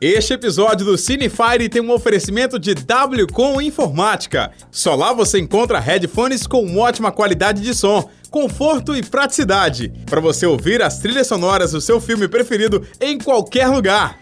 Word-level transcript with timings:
Este 0.00 0.34
episódio 0.34 0.84
do 0.84 0.98
Cinefire 0.98 1.68
tem 1.68 1.80
um 1.80 1.92
oferecimento 1.92 2.58
de 2.58 2.72
WCom 2.72 3.60
Informática. 3.60 4.50
Só 4.70 4.94
lá 4.94 5.12
você 5.12 5.38
encontra 5.38 5.78
headphones 5.78 6.46
com 6.46 6.76
ótima 6.78 7.12
qualidade 7.12 7.62
de 7.62 7.74
som, 7.74 8.10
conforto 8.28 8.96
e 8.96 9.02
praticidade, 9.02 9.92
para 10.06 10.20
você 10.20 10.46
ouvir 10.46 10.82
as 10.82 10.98
trilhas 10.98 11.28
sonoras 11.28 11.72
do 11.72 11.80
seu 11.80 12.00
filme 12.00 12.26
preferido 12.26 12.84
em 13.00 13.18
qualquer 13.18 13.68
lugar. 13.68 14.18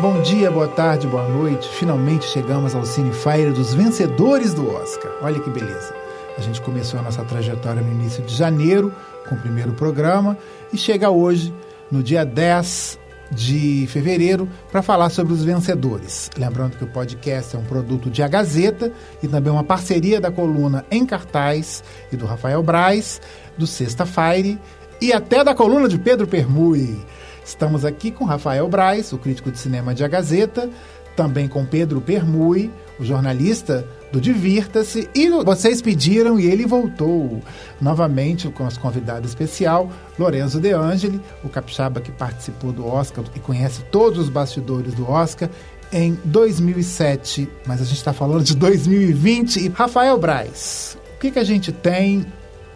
Bom 0.00 0.20
dia, 0.22 0.50
boa 0.50 0.68
tarde, 0.68 1.06
boa 1.06 1.26
noite. 1.28 1.68
Finalmente 1.68 2.26
chegamos 2.26 2.74
ao 2.74 2.84
Cinefire 2.84 3.50
dos 3.50 3.72
vencedores 3.72 4.52
do 4.52 4.70
Oscar. 4.74 5.12
Olha 5.22 5.40
que 5.40 5.50
beleza. 5.50 5.94
A 6.36 6.40
gente 6.42 6.60
começou 6.60 7.00
a 7.00 7.02
nossa 7.02 7.24
trajetória 7.24 7.82
no 7.82 7.92
início 7.92 8.22
de 8.22 8.34
janeiro, 8.34 8.94
com 9.28 9.34
o 9.34 9.38
primeiro 9.38 9.72
programa, 9.72 10.38
e 10.72 10.76
chega 10.78 11.10
hoje, 11.10 11.52
no 11.90 12.02
dia 12.02 12.24
10 12.24 12.98
de 13.30 13.86
fevereiro, 13.88 14.48
para 14.70 14.82
falar 14.82 15.08
sobre 15.08 15.32
os 15.32 15.44
vencedores. 15.44 16.30
Lembrando 16.36 16.76
que 16.76 16.84
o 16.84 16.88
podcast 16.88 17.54
é 17.54 17.58
um 17.58 17.64
produto 17.64 18.10
de 18.10 18.22
A 18.22 18.28
Gazeta 18.28 18.92
e 19.22 19.28
também 19.28 19.52
uma 19.52 19.62
parceria 19.62 20.20
da 20.20 20.32
coluna 20.32 20.84
Em 20.90 21.06
Cartaz 21.06 21.84
e 22.10 22.16
do 22.16 22.26
Rafael 22.26 22.62
Braz, 22.62 23.20
do 23.56 23.66
Sexta 23.66 24.04
Fire 24.04 24.58
e 25.00 25.12
até 25.12 25.44
da 25.44 25.54
coluna 25.54 25.88
de 25.88 25.98
Pedro 25.98 26.26
Permui. 26.26 26.98
Estamos 27.44 27.84
aqui 27.84 28.10
com 28.10 28.24
Rafael 28.24 28.68
Braz, 28.68 29.12
o 29.12 29.18
crítico 29.18 29.50
de 29.50 29.58
cinema 29.58 29.94
de 29.94 30.04
A 30.04 30.08
Gazeta, 30.08 30.68
também 31.16 31.48
com 31.48 31.64
Pedro 31.64 32.00
Permui, 32.00 32.70
o 32.98 33.04
jornalista 33.04 33.86
do 34.12 34.20
Divirta-se, 34.20 35.08
e 35.14 35.28
vocês 35.44 35.80
pediram 35.80 36.38
e 36.38 36.46
ele 36.46 36.66
voltou 36.66 37.40
novamente 37.80 38.48
com 38.48 38.64
nosso 38.64 38.80
convidado 38.80 39.26
especial, 39.26 39.90
Lorenzo 40.18 40.60
De 40.60 40.72
Angeli, 40.72 41.20
o 41.44 41.48
capixaba 41.48 42.00
que 42.00 42.10
participou 42.10 42.72
do 42.72 42.86
Oscar 42.86 43.24
e 43.34 43.38
conhece 43.38 43.82
todos 43.90 44.18
os 44.18 44.28
bastidores 44.28 44.94
do 44.94 45.08
Oscar 45.08 45.48
em 45.92 46.18
2007, 46.24 47.48
mas 47.66 47.80
a 47.80 47.84
gente 47.84 47.96
está 47.96 48.12
falando 48.12 48.44
de 48.44 48.56
2020. 48.56 49.60
E 49.60 49.68
Rafael 49.68 50.18
Braz, 50.18 50.96
o 51.16 51.18
que, 51.18 51.30
que 51.30 51.38
a 51.38 51.44
gente 51.44 51.72
tem 51.72 52.24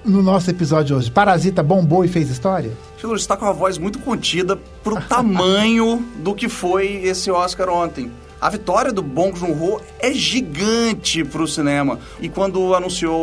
no 0.04 0.22
nosso 0.22 0.50
episódio 0.50 0.96
hoje? 0.96 1.10
Parasita 1.10 1.62
bombou 1.62 2.04
e 2.04 2.08
fez 2.08 2.28
história? 2.28 2.72
Filho, 2.96 3.14
está 3.14 3.36
com 3.36 3.44
uma 3.44 3.52
voz 3.52 3.78
muito 3.78 3.98
contida 3.98 4.58
pro 4.82 5.00
tamanho 5.00 6.04
do 6.16 6.34
que 6.34 6.48
foi 6.48 7.04
esse 7.04 7.30
Oscar 7.30 7.68
ontem. 7.68 8.10
A 8.44 8.50
vitória 8.50 8.92
do 8.92 9.02
Bong 9.02 9.34
Joon-ho 9.34 9.80
é 9.98 10.12
gigante 10.12 11.24
pro 11.24 11.48
cinema. 11.48 11.98
E 12.20 12.28
quando 12.28 12.74
anunciou 12.74 13.16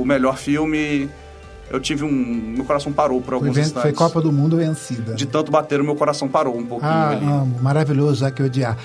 o 0.00 0.04
melhor 0.06 0.38
filme, 0.38 1.10
eu 1.68 1.80
tive 1.80 2.04
um... 2.04 2.12
Meu 2.12 2.64
coração 2.64 2.92
parou 2.92 3.20
por 3.20 3.34
alguns 3.34 3.54
foi, 3.54 3.62
instantes. 3.62 3.82
Foi 3.82 3.92
Copa 3.92 4.20
do 4.20 4.30
Mundo 4.30 4.56
vencida. 4.56 5.14
De 5.14 5.26
tanto 5.26 5.50
bater, 5.50 5.80
o 5.80 5.84
meu 5.84 5.96
coração 5.96 6.28
parou 6.28 6.56
um 6.56 6.64
pouquinho 6.64 6.92
ah, 6.92 7.08
ali. 7.08 7.26
amo. 7.26 7.58
Maravilhoso, 7.60 8.20
já 8.20 8.30
que 8.30 8.40
odiar. 8.40 8.78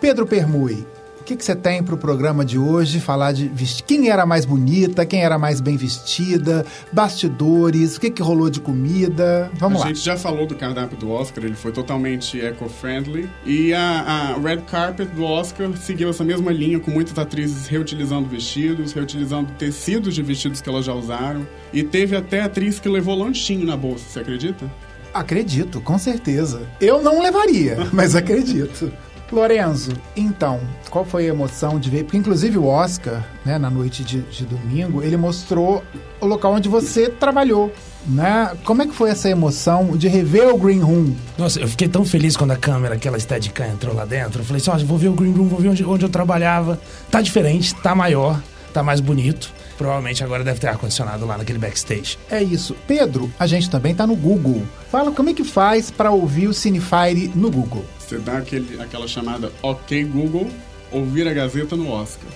Pedro 0.00 0.26
Permui, 0.26 0.76
o 0.76 0.86
que, 1.26 1.34
que 1.34 1.44
você 1.44 1.56
tem 1.56 1.82
para 1.82 1.94
o 1.94 1.98
programa 1.98 2.44
de 2.44 2.56
hoje? 2.56 3.00
Falar 3.00 3.32
de 3.32 3.48
vesti... 3.48 3.82
quem 3.82 4.08
era 4.08 4.24
mais 4.24 4.44
bonita, 4.44 5.04
quem 5.04 5.24
era 5.24 5.36
mais 5.36 5.60
bem 5.60 5.76
vestida, 5.76 6.64
bastidores, 6.92 7.96
o 7.96 8.00
que, 8.00 8.10
que 8.10 8.22
rolou 8.22 8.48
de 8.48 8.60
comida. 8.60 9.50
Vamos 9.54 9.80
a 9.80 9.84
lá. 9.84 9.90
A 9.90 9.94
gente 9.94 10.04
já 10.04 10.16
falou 10.16 10.46
do 10.46 10.54
cardápio 10.54 10.96
do 10.96 11.10
Oscar, 11.10 11.44
ele 11.44 11.56
foi 11.56 11.72
totalmente 11.72 12.40
eco-friendly. 12.40 13.28
E 13.44 13.74
a, 13.74 13.80
a, 13.80 14.38
red 14.38 14.58
carpet 14.58 15.08
do 15.08 15.24
Oscar 15.24 15.76
seguiu 15.76 16.08
essa 16.10 16.22
mesma 16.22 16.52
linha, 16.52 16.78
com 16.78 16.92
muitas 16.92 17.18
atrizes 17.18 17.66
reutilizando 17.66 18.28
vestidos, 18.28 18.92
reutilizando 18.92 19.50
tecidos 19.58 20.14
de 20.14 20.22
vestidos 20.22 20.60
que 20.60 20.68
elas 20.68 20.84
já 20.84 20.94
usaram. 20.94 21.46
E 21.72 21.82
teve 21.82 22.16
até 22.16 22.40
atriz 22.40 22.78
que 22.78 22.88
levou 22.88 23.18
lanchinho 23.18 23.66
na 23.66 23.76
bolsa, 23.76 24.04
você 24.08 24.20
acredita? 24.20 24.70
Acredito, 25.12 25.80
com 25.80 25.98
certeza. 25.98 26.68
Eu 26.80 27.02
não 27.02 27.20
levaria, 27.20 27.78
mas 27.92 28.14
acredito. 28.14 28.92
Lorenzo, 29.32 29.92
então, 30.16 30.60
qual 30.88 31.04
foi 31.04 31.26
a 31.26 31.30
emoção 31.30 31.80
de 31.80 31.90
ver? 31.90 32.04
Porque, 32.04 32.16
inclusive, 32.16 32.58
o 32.58 32.66
Oscar, 32.66 33.24
né, 33.44 33.58
na 33.58 33.68
noite 33.68 34.04
de, 34.04 34.20
de 34.20 34.44
domingo, 34.44 35.02
ele 35.02 35.16
mostrou 35.16 35.82
o 36.20 36.26
local 36.26 36.52
onde 36.52 36.68
você 36.68 37.08
trabalhou. 37.08 37.72
Né? 38.06 38.56
Como 38.64 38.82
é 38.82 38.86
que 38.86 38.94
foi 38.94 39.10
essa 39.10 39.28
emoção 39.28 39.96
de 39.96 40.06
rever 40.06 40.48
o 40.48 40.56
Green 40.56 40.78
Room? 40.78 41.12
Nossa, 41.36 41.58
eu 41.58 41.66
fiquei 41.66 41.88
tão 41.88 42.04
feliz 42.04 42.36
quando 42.36 42.52
a 42.52 42.56
câmera, 42.56 42.94
aquela 42.94 43.18
Steadicam 43.18 43.66
entrou 43.66 43.94
lá 43.94 44.04
dentro. 44.04 44.42
Eu 44.42 44.44
falei 44.44 44.62
assim, 44.62 44.70
ó, 44.70 44.78
vou 44.86 44.96
ver 44.96 45.08
o 45.08 45.12
Green 45.12 45.32
Room, 45.32 45.48
vou 45.48 45.58
ver 45.58 45.70
onde, 45.70 45.84
onde 45.84 46.04
eu 46.04 46.08
trabalhava. 46.08 46.80
Tá 47.10 47.20
diferente, 47.20 47.74
tá 47.74 47.96
maior, 47.96 48.40
tá 48.72 48.80
mais 48.80 49.00
bonito. 49.00 49.52
Provavelmente 49.76 50.24
agora 50.24 50.42
deve 50.42 50.60
ter 50.60 50.68
ar-condicionado 50.68 51.26
lá 51.26 51.36
naquele 51.38 51.58
backstage. 51.58 52.18
É 52.30 52.42
isso. 52.42 52.76
Pedro, 52.86 53.30
a 53.38 53.46
gente 53.46 53.68
também 53.70 53.94
tá 53.94 54.06
no 54.06 54.16
Google. 54.16 54.62
Fala 54.90 55.12
como 55.12 55.30
é 55.30 55.34
que 55.34 55.44
faz 55.44 55.90
para 55.90 56.10
ouvir 56.10 56.48
o 56.48 56.54
Cinefire 56.54 57.30
no 57.34 57.50
Google. 57.50 57.84
Você 57.98 58.18
dá 58.18 58.38
aquele, 58.38 58.80
aquela 58.80 59.08
chamada 59.08 59.52
OK 59.62 60.04
Google, 60.04 60.48
ouvir 60.90 61.26
a 61.28 61.32
Gazeta 61.32 61.76
no 61.76 61.90
Oscar. 61.90 62.30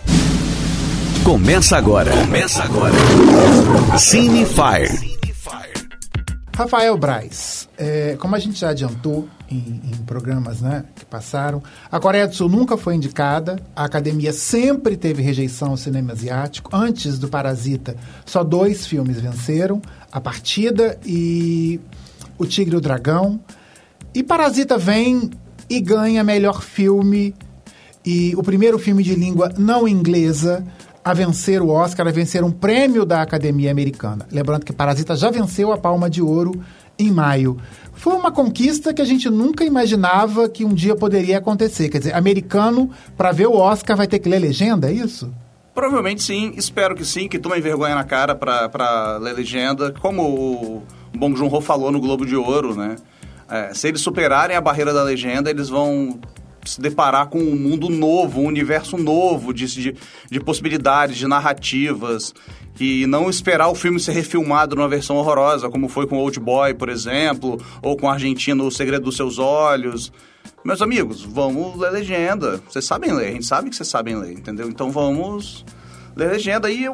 Começa 1.25 1.77
agora. 1.77 2.11
Começa 2.11 2.63
agora. 2.63 2.95
Cinefire. 3.99 5.10
Rafael 6.61 6.95
Braz, 6.99 7.71
é, 7.79 8.19
como 8.21 8.37
a 8.37 8.39
gente 8.39 8.61
já 8.61 8.69
adiantou 8.69 9.27
em, 9.51 9.81
em, 9.83 9.97
programas 10.05 10.61
né, 10.61 10.85
que 10.95 11.07
passaram, 11.07 11.63
a 11.91 11.99
Coreia 11.99 12.29
do 12.29 12.35
Sul 12.35 12.51
nunca 12.51 12.77
foi 12.77 12.95
indicada, 12.95 13.59
a 13.75 13.87
academia 13.87 14.31
sempre 14.31 14.95
teve 14.95 15.23
rejeição 15.23 15.71
ao 15.71 15.79
cinema 15.79 16.13
asiático. 16.13 16.69
Antes 16.71 17.19
do 17.19 17.29
Parasita, 17.29 17.97
só 18.27 18.45
dois 18.45 18.87
filmes 18.87 19.19
venceram: 19.19 19.81
A 20.13 20.21
Partida 20.21 21.01
e 21.03 21.81
O 22.37 22.45
Tigre 22.45 22.75
e 22.75 22.77
o 22.77 22.81
Dragão. 22.81 23.41
E 24.15 24.23
Parasita 24.23 24.77
vem 24.77 25.31
e 25.67 25.81
ganha 25.81 26.23
melhor 26.23 26.61
filme 26.61 27.35
e 28.05 28.35
o 28.37 28.43
primeiro 28.43 28.79
filme 28.79 29.03
de 29.03 29.15
língua 29.15 29.51
não 29.57 29.89
inglesa 29.89 30.63
a 31.05 31.15
vencer 31.15 31.63
o 31.63 31.69
Oscar, 31.69 32.07
a 32.07 32.11
vencer 32.11 32.45
um 32.45 32.51
prêmio 32.51 33.05
da 33.05 33.23
Academia 33.23 33.71
Americana. 33.71 34.27
Lembrando 34.31 34.65
que 34.65 34.73
Parasita 34.73 35.17
já 35.17 35.31
venceu 35.31 35.73
a 35.73 35.79
Palma 35.79 36.11
de 36.11 36.21
Ouro 36.21 36.61
em 36.99 37.11
maio. 37.11 37.57
Foi 37.95 38.15
uma 38.15 38.31
conquista 38.31 38.93
que 38.93 39.01
a 39.01 39.05
gente 39.05 39.29
nunca 39.31 39.65
imaginava 39.65 40.49
que 40.49 40.65
um 40.65 40.75
dia 40.75 40.95
poderia 40.95 41.39
acontecer. 41.39 41.89
Quer 41.89 41.99
dizer, 41.99 42.15
americano, 42.15 42.91
para 43.17 43.33
ver 43.33 43.47
o 43.47 43.57
Oscar, 43.57 43.97
vai 43.97 44.07
ter 44.07 44.19
que 44.19 44.29
ler 44.29 44.39
legenda, 44.39 44.91
é 44.91 44.93
isso? 44.93 45.33
Provavelmente 45.75 46.23
sim, 46.23 46.53
espero 46.57 46.95
que 46.95 47.05
sim, 47.05 47.29
que 47.29 47.39
tomem 47.39 47.61
vergonha 47.61 47.95
na 47.95 48.05
cara 48.05 48.35
para 48.35 49.17
ler 49.19 49.35
legenda. 49.35 49.95
Como 50.01 50.23
o 50.23 50.83
Bong 51.17 51.37
Joon-ho 51.37 51.61
falou 51.61 51.91
no 51.91 52.01
Globo 52.01 52.27
de 52.27 52.37
Ouro, 52.37 52.75
né? 52.75 52.97
É, 53.49 53.75
se 53.75 53.89
eles 53.89 54.01
superarem 54.01 54.57
a 54.57 54.61
barreira 54.61 54.93
da 54.93 55.03
legenda, 55.03 55.51
eles 55.51 55.69
vão 55.69 56.21
se 56.65 56.81
deparar 56.81 57.29
com 57.29 57.39
um 57.39 57.57
mundo 57.57 57.89
novo, 57.89 58.41
um 58.41 58.47
universo 58.47 58.97
novo 58.97 59.53
de, 59.53 59.67
de, 59.67 59.97
de, 60.31 60.41
possibilidades, 60.41 61.17
de 61.17 61.27
narrativas, 61.27 62.35
e 62.79 63.07
não 63.07 63.29
esperar 63.29 63.69
o 63.69 63.75
filme 63.75 63.99
ser 63.99 64.13
refilmado 64.13 64.77
numa 64.77 64.89
versão 64.89 65.17
horrorosa, 65.17 65.69
como 65.69 65.89
foi 65.89 66.07
com 66.07 66.19
Old 66.19 66.39
Boy, 66.41 66.75
por 66.75 66.89
exemplo, 66.89 67.61
ou 67.83 67.97
com 67.97 68.09
Argentina 68.09 68.63
O 68.63 68.71
Segredo 68.71 69.05
dos 69.05 69.17
Seus 69.17 69.39
Olhos. 69.39 70.13
Meus 70.65 70.83
amigos, 70.83 71.23
vamos 71.23 71.79
ler 71.79 71.91
legenda. 71.91 72.61
Vocês 72.69 72.85
sabem 72.85 73.13
ler, 73.13 73.29
a 73.29 73.33
gente 73.33 73.47
sabe 73.47 73.71
que 73.71 73.77
vocês 73.77 73.89
sabem 73.89 74.17
ler, 74.17 74.33
entendeu? 74.33 74.69
Então 74.69 74.91
vamos 74.91 75.65
ler 76.15 76.31
legenda. 76.31 76.71
E 76.71 76.87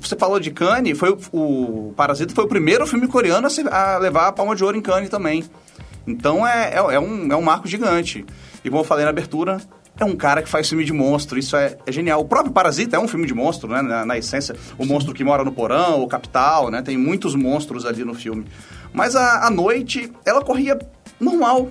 você 0.00 0.16
falou 0.16 0.40
de 0.40 0.50
Cannes, 0.50 0.96
foi 0.96 1.10
o, 1.10 1.18
o 1.32 1.92
Parasita 1.94 2.34
foi 2.34 2.44
o 2.44 2.48
primeiro 2.48 2.86
filme 2.86 3.06
coreano 3.08 3.46
a, 3.46 3.50
se, 3.50 3.62
a 3.68 3.98
levar 3.98 4.28
a 4.28 4.32
palma 4.32 4.54
de 4.54 4.64
ouro 4.64 4.76
em 4.76 4.80
Cannes 4.80 5.10
também. 5.10 5.44
Então 6.06 6.46
é, 6.46 6.74
é, 6.74 6.76
é, 6.76 7.00
um, 7.00 7.32
é 7.32 7.36
um 7.36 7.42
marco 7.42 7.66
gigante. 7.66 8.24
E 8.64 8.70
como 8.70 8.82
eu 8.82 8.84
falei 8.84 9.04
na 9.04 9.10
abertura, 9.10 9.58
é 9.98 10.04
um 10.04 10.16
cara 10.16 10.42
que 10.42 10.48
faz 10.48 10.68
filme 10.68 10.84
de 10.84 10.92
monstro, 10.92 11.38
isso 11.38 11.56
é, 11.56 11.76
é 11.86 11.92
genial. 11.92 12.20
O 12.20 12.24
próprio 12.24 12.52
Parasita 12.52 12.96
é 12.96 12.98
um 12.98 13.06
filme 13.06 13.26
de 13.26 13.34
monstro, 13.34 13.68
né? 13.68 13.80
Na, 13.80 14.04
na, 14.04 14.18
essência, 14.18 14.56
o 14.76 14.84
monstro 14.84 15.14
que 15.14 15.22
mora 15.22 15.44
no 15.44 15.52
porão, 15.52 16.02
o 16.02 16.08
capital, 16.08 16.70
né? 16.70 16.82
Tem 16.82 16.96
muitos 16.96 17.34
monstros 17.34 17.86
ali 17.86 18.04
no 18.04 18.14
filme. 18.14 18.44
Mas 18.92 19.14
a, 19.14 19.46
a 19.46 19.50
noite, 19.50 20.10
ela 20.24 20.42
corria 20.42 20.78
normal. 21.20 21.70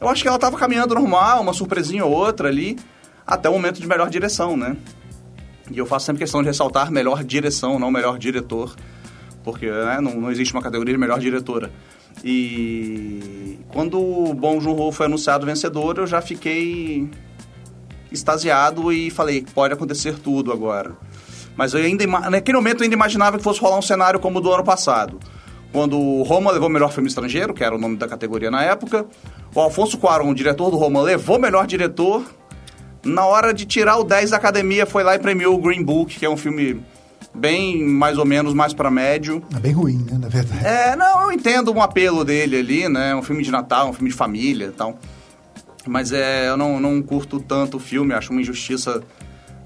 Eu 0.00 0.08
acho 0.08 0.22
que 0.22 0.28
ela 0.28 0.38
tava 0.38 0.56
caminhando 0.56 0.94
normal, 0.94 1.40
uma 1.40 1.52
surpresinha 1.52 2.04
ou 2.04 2.12
outra 2.12 2.48
ali, 2.48 2.78
até 3.26 3.48
o 3.48 3.52
momento 3.52 3.80
de 3.80 3.86
melhor 3.86 4.10
direção, 4.10 4.56
né? 4.56 4.76
E 5.70 5.78
eu 5.78 5.86
faço 5.86 6.06
sempre 6.06 6.20
questão 6.20 6.42
de 6.42 6.48
ressaltar 6.48 6.90
melhor 6.90 7.24
direção, 7.24 7.78
não 7.78 7.90
melhor 7.90 8.18
diretor, 8.18 8.74
porque 9.42 9.70
né, 9.70 10.00
não, 10.00 10.20
não 10.20 10.30
existe 10.30 10.54
uma 10.54 10.62
categoria 10.62 10.94
de 10.94 11.00
melhor 11.00 11.18
diretora. 11.18 11.70
E 12.24 13.58
quando 13.68 14.00
o 14.00 14.34
Bong 14.34 14.60
Joon-ho 14.60 14.90
foi 14.92 15.06
anunciado 15.06 15.46
vencedor, 15.46 15.98
eu 15.98 16.06
já 16.06 16.20
fiquei 16.20 17.08
extasiado 18.10 18.92
e 18.92 19.10
falei, 19.10 19.44
pode 19.54 19.74
acontecer 19.74 20.18
tudo 20.18 20.52
agora. 20.52 20.96
Mas 21.56 21.74
eu 21.74 21.80
ainda, 21.80 22.06
naquele 22.30 22.56
momento 22.56 22.80
eu 22.80 22.84
ainda 22.84 22.94
imaginava 22.94 23.36
que 23.36 23.44
fosse 23.44 23.60
rolar 23.60 23.78
um 23.78 23.82
cenário 23.82 24.20
como 24.20 24.38
o 24.38 24.40
do 24.40 24.52
ano 24.52 24.64
passado. 24.64 25.18
Quando 25.72 25.98
o 25.98 26.22
Roma 26.22 26.50
levou 26.50 26.68
o 26.68 26.72
melhor 26.72 26.92
filme 26.92 27.08
estrangeiro, 27.08 27.52
que 27.52 27.62
era 27.62 27.74
o 27.74 27.78
nome 27.78 27.96
da 27.96 28.08
categoria 28.08 28.50
na 28.50 28.62
época, 28.62 29.06
o 29.54 29.60
Alfonso 29.60 29.98
Cuarón, 29.98 30.30
o 30.30 30.34
diretor 30.34 30.70
do 30.70 30.76
Roma, 30.76 31.02
levou 31.02 31.36
o 31.36 31.40
melhor 31.40 31.66
diretor. 31.66 32.24
Na 33.04 33.26
hora 33.26 33.52
de 33.52 33.64
tirar 33.64 33.98
o 33.98 34.04
10 34.04 34.30
da 34.30 34.36
academia, 34.38 34.86
foi 34.86 35.02
lá 35.02 35.14
e 35.14 35.18
premiou 35.18 35.54
o 35.54 35.58
Green 35.58 35.82
Book, 35.82 36.18
que 36.18 36.24
é 36.24 36.30
um 36.30 36.36
filme 36.36 36.80
bem 37.34 37.82
mais 37.84 38.18
ou 38.18 38.24
menos 38.24 38.52
mais 38.54 38.72
para 38.72 38.90
médio. 38.90 39.42
É 39.54 39.60
bem 39.60 39.72
ruim, 39.72 40.04
né, 40.10 40.18
na 40.18 40.28
verdade. 40.28 40.66
É, 40.66 40.96
não, 40.96 41.22
eu 41.22 41.32
entendo 41.32 41.72
um 41.72 41.82
apelo 41.82 42.24
dele 42.24 42.56
ali, 42.56 42.88
né? 42.88 43.14
Um 43.14 43.22
filme 43.22 43.42
de 43.42 43.50
Natal, 43.50 43.90
um 43.90 43.92
filme 43.92 44.10
de 44.10 44.16
família 44.16 44.66
e 44.66 44.72
tal. 44.72 44.98
Mas 45.86 46.12
é, 46.12 46.48
eu 46.48 46.56
não, 46.56 46.78
não 46.80 47.00
curto 47.00 47.40
tanto 47.40 47.78
o 47.78 47.80
filme, 47.80 48.12
acho 48.12 48.32
uma 48.32 48.40
injustiça 48.40 49.02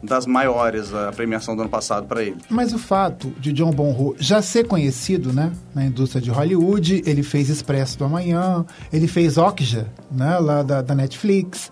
das 0.02 0.26
maiores 0.26 0.93
a 0.93 1.12
premiação 1.12 1.54
do 1.54 1.62
ano 1.62 1.70
passado 1.70 2.06
para 2.06 2.22
ele. 2.22 2.37
Mas 2.50 2.72
o 2.72 2.78
fato 2.78 3.32
de 3.38 3.52
John 3.52 3.70
Bonho 3.70 4.16
já 4.19 4.43
ser 4.43 4.66
conhecido, 4.66 5.32
né, 5.32 5.52
na 5.75 5.84
indústria 5.84 6.20
de 6.20 6.31
Hollywood, 6.31 7.02
ele 7.06 7.22
fez 7.22 7.48
Expresso 7.48 7.98
do 7.98 8.05
Amanhã, 8.05 8.64
ele 8.93 9.06
fez 9.06 9.38
Okja, 9.38 9.87
né, 10.10 10.38
lá 10.38 10.62
da, 10.62 10.82
da 10.82 10.94
Netflix. 10.94 11.70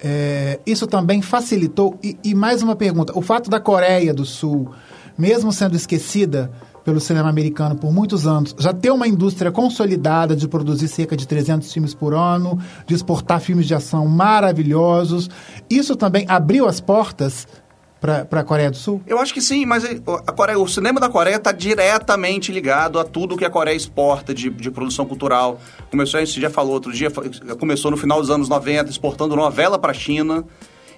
É, 0.00 0.58
isso 0.66 0.86
também 0.86 1.22
facilitou. 1.22 1.98
E, 2.02 2.16
e 2.24 2.34
mais 2.34 2.62
uma 2.62 2.74
pergunta: 2.76 3.16
o 3.16 3.22
fato 3.22 3.48
da 3.48 3.60
Coreia 3.60 4.12
do 4.12 4.24
Sul, 4.24 4.72
mesmo 5.18 5.52
sendo 5.52 5.74
esquecida 5.74 6.50
pelo 6.84 7.00
cinema 7.00 7.28
americano 7.28 7.76
por 7.76 7.92
muitos 7.92 8.26
anos, 8.26 8.54
já 8.58 8.72
ter 8.72 8.90
uma 8.90 9.06
indústria 9.06 9.52
consolidada 9.52 10.34
de 10.34 10.48
produzir 10.48 10.88
cerca 10.88 11.14
de 11.14 11.28
300 11.28 11.70
filmes 11.70 11.92
por 11.92 12.14
ano, 12.14 12.58
de 12.86 12.94
exportar 12.94 13.40
filmes 13.40 13.66
de 13.66 13.74
ação 13.74 14.06
maravilhosos, 14.06 15.28
isso 15.68 15.94
também 15.96 16.24
abriu 16.28 16.66
as 16.66 16.80
portas 16.80 17.46
para 18.00 18.40
a 18.40 18.44
Coreia 18.44 18.70
do 18.70 18.76
Sul? 18.76 19.02
Eu 19.06 19.18
acho 19.18 19.34
que 19.34 19.40
sim, 19.40 19.66
mas 19.66 19.84
a 19.84 20.32
Coreia, 20.32 20.58
o 20.58 20.68
cinema 20.68 21.00
da 21.00 21.08
Coreia 21.08 21.36
está 21.36 21.52
diretamente 21.52 22.52
ligado 22.52 22.98
a 22.98 23.04
tudo 23.04 23.36
que 23.36 23.44
a 23.44 23.50
Coreia 23.50 23.76
exporta 23.76 24.32
de, 24.32 24.48
de 24.48 24.70
produção 24.70 25.04
cultural. 25.04 25.60
Começou, 25.90 26.20
a 26.20 26.24
gente 26.24 26.40
já 26.40 26.48
falou 26.48 26.74
outro 26.74 26.92
dia, 26.92 27.10
começou 27.58 27.90
no 27.90 27.96
final 27.96 28.20
dos 28.20 28.30
anos 28.30 28.48
90, 28.48 28.90
exportando 28.90 29.34
novela 29.34 29.78
para 29.78 29.90
a 29.90 29.94
China. 29.94 30.44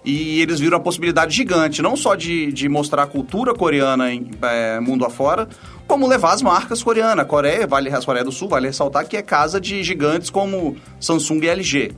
E 0.04 0.40
eles 0.40 0.58
viram 0.58 0.78
a 0.78 0.80
possibilidade 0.80 1.34
gigante, 1.34 1.82
não 1.82 1.94
só 1.96 2.14
de, 2.14 2.50
de 2.52 2.68
mostrar 2.68 3.02
a 3.02 3.06
cultura 3.06 3.54
coreana 3.54 4.12
em 4.12 4.30
é, 4.40 4.80
mundo 4.80 5.04
afora, 5.04 5.48
como 5.86 6.06
levar 6.06 6.32
as 6.32 6.40
marcas 6.40 6.82
coreanas. 6.82 7.24
A 7.24 7.24
Coreia, 7.24 7.66
vale, 7.66 7.90
a 7.90 8.00
Coreia 8.00 8.24
do 8.24 8.32
Sul, 8.32 8.48
vale 8.48 8.68
ressaltar 8.68 9.06
que 9.06 9.16
é 9.16 9.22
casa 9.22 9.60
de 9.60 9.82
gigantes 9.82 10.30
como 10.30 10.76
Samsung 10.98 11.40
e 11.44 11.48
LG. 11.48 11.92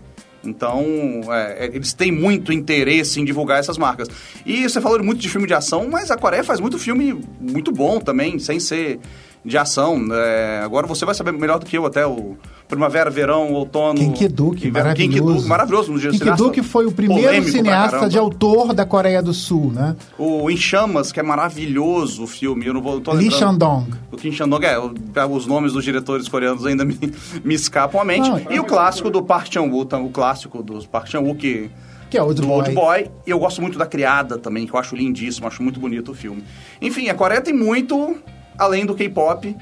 Então, 0.44 0.82
é, 1.28 1.66
é, 1.66 1.70
eles 1.72 1.92
têm 1.92 2.10
muito 2.10 2.52
interesse 2.52 3.20
em 3.20 3.24
divulgar 3.24 3.60
essas 3.60 3.78
marcas. 3.78 4.08
E 4.44 4.68
você 4.68 4.80
falou 4.80 5.02
muito 5.02 5.20
de 5.20 5.28
filme 5.28 5.46
de 5.46 5.54
ação, 5.54 5.88
mas 5.88 6.10
a 6.10 6.16
Coreia 6.16 6.42
faz 6.42 6.58
muito 6.58 6.78
filme 6.78 7.20
muito 7.40 7.70
bom 7.70 8.00
também, 8.00 8.38
sem 8.38 8.58
ser 8.58 8.98
de 9.44 9.58
ação. 9.58 10.00
É, 10.12 10.60
agora 10.64 10.86
você 10.86 11.04
vai 11.04 11.14
saber 11.14 11.32
melhor 11.32 11.58
do 11.58 11.66
que 11.66 11.76
eu 11.76 11.84
até 11.84 12.06
o 12.06 12.36
Primavera, 12.68 13.10
Verão, 13.10 13.52
Outono... 13.52 13.98
Kinkiduk, 13.98 14.70
maravilhoso. 14.70 15.42
Kim 15.42 15.48
maravilhoso. 15.48 15.92
Kinkiduk 15.92 16.62
foi 16.62 16.86
o 16.86 16.92
primeiro 16.92 17.44
cineasta 17.44 18.08
de 18.08 18.16
autor 18.16 18.72
da 18.72 18.86
Coreia 18.86 19.22
do 19.22 19.34
Sul, 19.34 19.72
né? 19.72 19.94
O 20.18 20.50
Em 20.50 20.56
Chamas, 20.56 21.12
que 21.12 21.20
é 21.20 21.22
maravilhoso 21.22 22.24
o 22.24 22.26
filme. 22.26 22.66
Eu 22.66 22.74
não 22.74 22.80
vou... 22.80 23.02
Lee 23.12 23.30
Shandong. 23.30 23.90
O 24.10 24.16
Kim 24.16 24.32
Shandong, 24.32 24.64
é. 24.64 24.78
Os 24.78 25.46
nomes 25.46 25.72
dos 25.72 25.84
diretores 25.84 26.28
coreanos 26.28 26.64
ainda 26.64 26.84
me, 26.84 26.98
me 27.44 27.54
escapam 27.54 28.00
à 28.00 28.04
mente. 28.04 28.30
E 28.50 28.58
o 28.58 28.64
clássico 28.64 29.10
do 29.10 29.22
Park 29.22 29.52
Chan-wook, 29.52 29.94
o 29.96 30.08
clássico 30.08 30.62
dos 30.62 30.86
Park 30.86 31.08
Chan-wook, 31.08 31.38
que 31.38 31.70
que 32.12 32.18
é 32.18 32.22
Old 32.22 32.42
do 32.42 32.46
Boy. 32.46 32.58
Old 32.58 32.74
Boy. 32.74 33.10
E 33.26 33.30
eu 33.30 33.38
gosto 33.38 33.62
muito 33.62 33.78
da 33.78 33.86
Criada 33.86 34.36
também, 34.36 34.66
que 34.66 34.74
eu 34.74 34.78
acho 34.78 34.94
lindíssimo, 34.94 35.46
acho 35.46 35.62
muito 35.62 35.80
bonito 35.80 36.12
o 36.12 36.14
filme. 36.14 36.44
Enfim, 36.78 37.08
a 37.08 37.14
Coreia 37.14 37.40
tem 37.40 37.54
muito 37.54 38.18
além 38.62 38.86
do 38.86 38.94
K-pop 38.94 39.56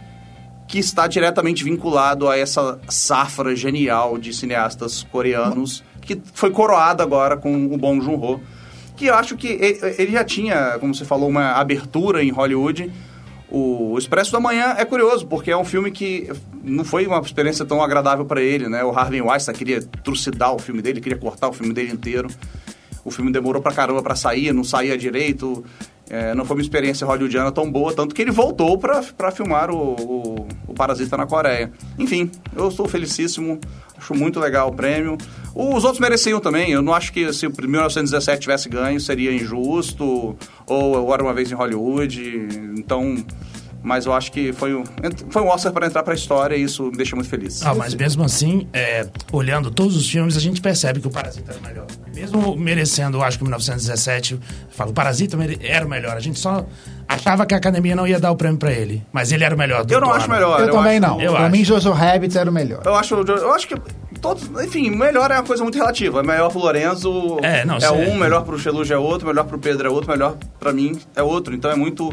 que 0.68 0.78
está 0.78 1.08
diretamente 1.08 1.64
vinculado 1.64 2.28
a 2.28 2.38
essa 2.38 2.78
safra 2.88 3.56
genial 3.56 4.16
de 4.16 4.32
cineastas 4.32 5.02
coreanos, 5.10 5.82
que 6.00 6.20
foi 6.32 6.50
coroada 6.50 7.02
agora 7.02 7.36
com 7.36 7.66
o 7.66 7.76
Bong 7.76 8.00
Joon-ho, 8.04 8.40
que 8.96 9.06
eu 9.06 9.14
acho 9.14 9.36
que 9.36 9.48
ele 9.98 10.12
já 10.12 10.22
tinha, 10.22 10.78
como 10.78 10.94
você 10.94 11.04
falou, 11.04 11.28
uma 11.28 11.52
abertura 11.52 12.22
em 12.22 12.30
Hollywood. 12.30 12.92
O 13.50 13.96
Expresso 13.98 14.30
da 14.30 14.38
Manhã 14.38 14.76
é 14.78 14.84
curioso, 14.84 15.26
porque 15.26 15.50
é 15.50 15.56
um 15.56 15.64
filme 15.64 15.90
que 15.90 16.30
não 16.62 16.84
foi 16.84 17.04
uma 17.04 17.18
experiência 17.18 17.64
tão 17.64 17.82
agradável 17.82 18.24
para 18.24 18.40
ele, 18.40 18.68
né? 18.68 18.84
O 18.84 18.90
Harvey 18.90 19.20
Weinstein 19.20 19.56
queria 19.56 19.82
trucidar 19.82 20.54
o 20.54 20.58
filme 20.60 20.80
dele, 20.80 21.00
queria 21.00 21.18
cortar 21.18 21.48
o 21.48 21.52
filme 21.52 21.74
dele 21.74 21.90
inteiro. 21.90 22.28
O 23.04 23.10
filme 23.10 23.32
demorou 23.32 23.60
pra 23.60 23.72
caramba 23.72 24.02
pra 24.02 24.14
sair, 24.14 24.52
não 24.52 24.62
saía 24.62 24.96
direito. 24.96 25.64
É, 26.10 26.34
não 26.34 26.44
foi 26.44 26.56
uma 26.56 26.62
experiência 26.62 27.06
hollywoodiana 27.06 27.52
tão 27.52 27.70
boa, 27.70 27.94
tanto 27.94 28.12
que 28.12 28.20
ele 28.20 28.32
voltou 28.32 28.76
para 28.76 29.30
filmar 29.30 29.70
o, 29.70 29.94
o, 29.94 30.48
o, 30.66 30.74
Parasita 30.74 31.16
na 31.16 31.24
Coreia. 31.24 31.70
Enfim, 31.96 32.28
eu 32.56 32.66
estou 32.66 32.88
felicíssimo, 32.88 33.60
acho 33.96 34.12
muito 34.12 34.40
legal 34.40 34.70
o 34.70 34.72
prêmio. 34.72 35.16
Os 35.54 35.84
outros 35.84 36.00
mereciam 36.00 36.40
também, 36.40 36.72
eu 36.72 36.82
não 36.82 36.92
acho 36.92 37.12
que 37.12 37.32
se 37.32 37.46
o 37.46 37.52
1917 37.56 38.40
tivesse 38.40 38.68
ganho 38.68 39.00
seria 39.00 39.32
injusto, 39.32 40.36
ou 40.66 41.14
Era 41.14 41.22
Uma 41.22 41.32
Vez 41.32 41.50
em 41.52 41.54
Hollywood, 41.54 42.48
então... 42.76 43.16
Mas 43.82 44.04
eu 44.04 44.12
acho 44.12 44.30
que 44.30 44.52
foi, 44.52 44.82
foi 45.30 45.42
um 45.42 45.48
Oscar 45.48 45.72
para 45.72 45.86
entrar 45.86 46.02
para 46.02 46.12
a 46.12 46.16
história 46.16 46.54
e 46.54 46.62
isso 46.62 46.84
me 46.84 46.96
deixa 46.96 47.16
muito 47.16 47.28
feliz. 47.28 47.64
Ah, 47.64 47.74
mas 47.74 47.94
mesmo 47.94 48.22
assim, 48.22 48.68
é, 48.72 49.06
olhando 49.32 49.70
todos 49.70 49.96
os 49.96 50.08
filmes, 50.08 50.36
a 50.36 50.40
gente 50.40 50.60
percebe 50.60 51.00
que 51.00 51.06
o 51.06 51.10
Parasita 51.10 51.52
era 51.52 51.60
melhor. 51.66 51.86
Mesmo 52.14 52.56
merecendo, 52.56 53.22
acho 53.22 53.38
que 53.38 53.44
1917, 53.44 54.38
falo, 54.70 54.90
o 54.90 54.94
Parasita 54.94 55.38
era 55.62 55.86
o 55.86 55.88
melhor. 55.88 56.16
A 56.16 56.20
gente 56.20 56.38
só 56.38 56.66
achava 57.08 57.46
que 57.46 57.54
a 57.54 57.56
academia 57.56 57.96
não 57.96 58.06
ia 58.06 58.20
dar 58.20 58.30
o 58.30 58.36
prêmio 58.36 58.58
para 58.58 58.72
ele. 58.72 59.02
Mas 59.12 59.32
ele 59.32 59.44
era 59.44 59.54
o 59.54 59.58
melhor 59.58 59.84
do 59.84 59.92
Eu 59.92 60.00
não 60.00 60.12
acho 60.12 60.30
melhor. 60.30 60.60
Eu, 60.60 60.66
eu 60.66 60.72
também 60.72 60.98
acho, 60.98 61.00
não. 61.00 61.20
Eu 61.20 61.32
pra 61.32 61.42
acho. 61.44 61.52
mim, 61.52 61.64
Jojo 61.64 61.90
Rabbit 61.90 62.36
era 62.36 62.50
o 62.50 62.52
melhor. 62.52 62.82
Eu 62.84 62.94
acho, 62.94 63.14
eu 63.14 63.52
acho 63.52 63.66
que 63.66 63.74
todos, 64.20 64.48
enfim, 64.62 64.90
melhor 64.90 65.30
é 65.30 65.34
uma 65.34 65.42
coisa 65.44 65.62
muito 65.62 65.76
relativa. 65.76 66.22
Melhor 66.22 66.50
pro 66.50 66.60
Lorenzo 66.60 67.38
é, 67.42 67.64
não, 67.64 67.78
é 67.78 67.90
um, 67.90 68.16
melhor 68.16 68.44
pro 68.44 68.58
Cheluge 68.58 68.92
é 68.92 68.98
outro, 68.98 69.26
melhor 69.26 69.44
pro 69.44 69.58
Pedro 69.58 69.88
é 69.88 69.90
outro, 69.90 70.10
melhor 70.10 70.36
para 70.58 70.72
mim 70.72 70.98
é 71.16 71.22
outro. 71.22 71.54
Então 71.54 71.70
é 71.70 71.74
muito 71.74 72.10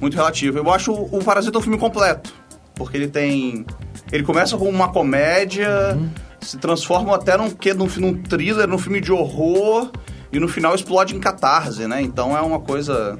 muito 0.00 0.14
relativo. 0.14 0.58
Eu 0.58 0.70
acho 0.70 0.92
o 0.92 1.22
Parasita 1.22 1.58
um 1.58 1.62
filme 1.62 1.78
completo, 1.78 2.32
porque 2.74 2.96
ele 2.96 3.08
tem 3.08 3.64
ele 4.12 4.24
começa 4.24 4.56
com 4.56 4.68
uma 4.68 4.88
comédia, 4.88 5.94
uhum. 5.94 6.08
se 6.40 6.58
transforma 6.58 7.14
até 7.14 7.36
num, 7.36 7.48
num, 7.76 7.86
num 7.98 8.22
thriller, 8.22 8.66
num 8.66 8.78
filme 8.78 9.00
de 9.00 9.12
horror 9.12 9.90
e 10.32 10.38
no 10.38 10.48
final 10.48 10.74
explode 10.74 11.14
em 11.14 11.20
catarse, 11.20 11.86
né? 11.86 12.02
Então 12.02 12.36
é 12.36 12.40
uma 12.40 12.60
coisa. 12.60 13.16